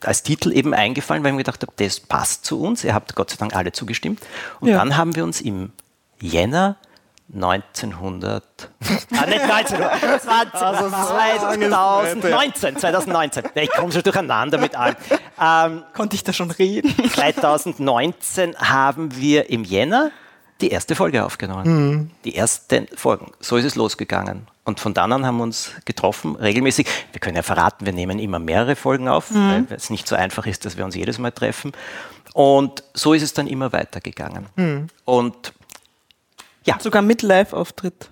[0.07, 2.85] als Titel eben eingefallen, weil ich mir gedacht habe, das passt zu uns.
[2.85, 4.21] Ihr habt Gott sei Dank alle zugestimmt.
[4.61, 4.79] Und Ja.
[4.79, 5.73] dann haben wir uns im
[6.21, 6.77] Jänner
[7.35, 8.45] 1900,
[9.19, 10.61] ah, nicht 1900, 20,
[11.61, 13.45] 2019, 2019.
[13.55, 14.97] Ja, Ich komme schon durcheinander mit allem.
[15.41, 16.95] Ähm, konnte ich da schon reden.
[17.11, 20.11] 2019 haben wir im Jänner
[20.65, 22.11] die erste Folge aufgenommen.
[22.25, 23.33] Die ersten Folgen.
[23.41, 24.49] So ist es losgegangen.
[24.65, 26.87] Und von dann an haben wir uns getroffen, regelmäßig.
[27.13, 30.47] Wir können ja verraten, wir nehmen immer mehrere Folgen auf, weil es nicht so einfach
[30.47, 31.73] ist, dass wir uns jedes Mal treffen.
[32.33, 34.47] Und so ist es dann immer weitergegangen.
[35.05, 35.53] Und
[36.81, 38.11] Sogar mit Live-Auftritt.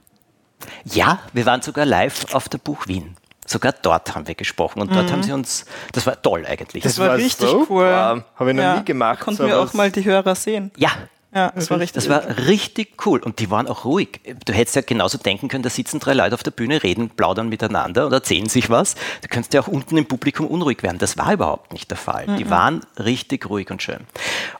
[0.84, 3.16] ja, wir waren sogar live auf der Buch Wien.
[3.46, 6.82] Sogar dort haben wir gesprochen und dort haben sie uns, das war toll eigentlich.
[6.84, 7.66] Das war richtig so?
[7.68, 7.86] cool.
[7.86, 8.22] Wow.
[8.36, 9.20] Habe ich noch nie gemacht.
[9.20, 9.70] Konnten wir sowas.
[9.70, 10.70] auch mal die Hörer sehen.
[10.76, 10.90] ja,
[11.34, 11.94] Ja, das war richtig.
[12.04, 14.20] Das war richtig cool und die waren auch ruhig.
[14.44, 17.48] Du hättest ja genauso denken können, da sitzen drei Leute auf der Bühne, reden, plaudern
[17.48, 18.94] miteinander und erzählen sich was.
[19.22, 20.98] Du könntest ja auch unten im Publikum unruhig werden.
[20.98, 22.26] Das war überhaupt nicht der Fall.
[22.36, 24.00] Die waren richtig ruhig und schön.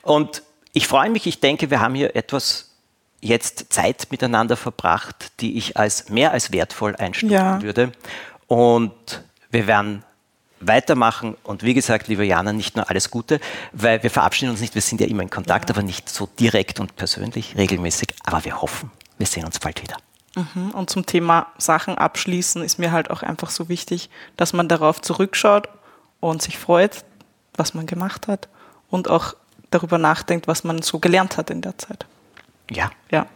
[0.01, 2.71] Und ich freue mich, ich denke, wir haben hier etwas
[3.21, 7.61] jetzt Zeit miteinander verbracht, die ich als mehr als wertvoll einstufen Ja.
[7.61, 7.91] würde.
[8.47, 10.03] Und wir werden
[10.67, 13.39] weitermachen und wie gesagt, liebe Jana, nicht nur alles Gute,
[13.71, 16.79] weil wir verabschieden uns nicht, wir sind ja immer in Kontakt, aber nicht so direkt
[16.79, 19.97] und persönlich, regelmäßig, aber wir hoffen, wir sehen uns bald wieder.
[20.73, 24.99] Und zum Thema Sachen abschließen ist mir halt auch einfach so wichtig, dass man darauf
[24.99, 25.69] zurückschaut
[26.19, 27.05] und sich freut,
[27.53, 28.49] was man gemacht hat
[28.89, 29.35] und auch
[29.69, 32.07] darüber nachdenkt, was man so gelernt hat in der Zeit.
[32.71, 33.27] Ja, Ja.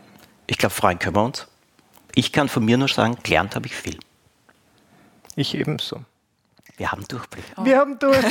[0.47, 1.45] ich glaube, freuen können wir uns.
[2.15, 3.99] Ich kann von mir nur sagen, gelernt habe ich viel.
[5.35, 6.03] Ich ebenso.
[6.77, 7.43] Wir haben Durchblick.
[7.63, 8.23] Wir haben durch.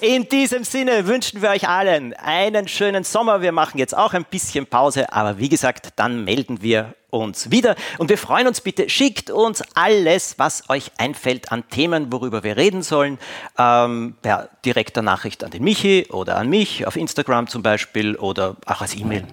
[0.00, 3.42] In diesem Sinne wünschen wir euch allen einen schönen Sommer.
[3.42, 7.74] Wir machen jetzt auch ein bisschen Pause, aber wie gesagt, dann melden wir uns wieder.
[7.98, 12.56] Und wir freuen uns bitte, schickt uns alles, was euch einfällt an Themen, worüber wir
[12.56, 13.18] reden sollen,
[13.58, 18.56] ähm, per direkter Nachricht an den Michi oder an mich, auf Instagram zum Beispiel oder
[18.66, 19.26] auch als E-Mail.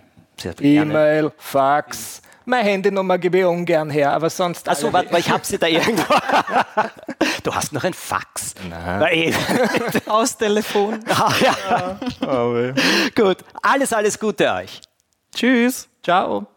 [0.60, 2.24] E-Mail, Fax.
[2.50, 4.68] Meine Handynummer gebe ich ungern her, aber sonst.
[4.68, 6.14] Achso, alle- warte mal, ich hab sie da irgendwo.
[7.44, 8.54] Du hast noch ein Fax.
[8.70, 9.34] Nein.
[10.08, 11.00] Aus Telefon.
[11.10, 12.00] Ah, ja.
[12.22, 12.74] Oh, weh.
[13.16, 14.82] Gut, alles, alles Gute euch.
[15.34, 15.88] Tschüss.
[16.04, 16.48] Ciao.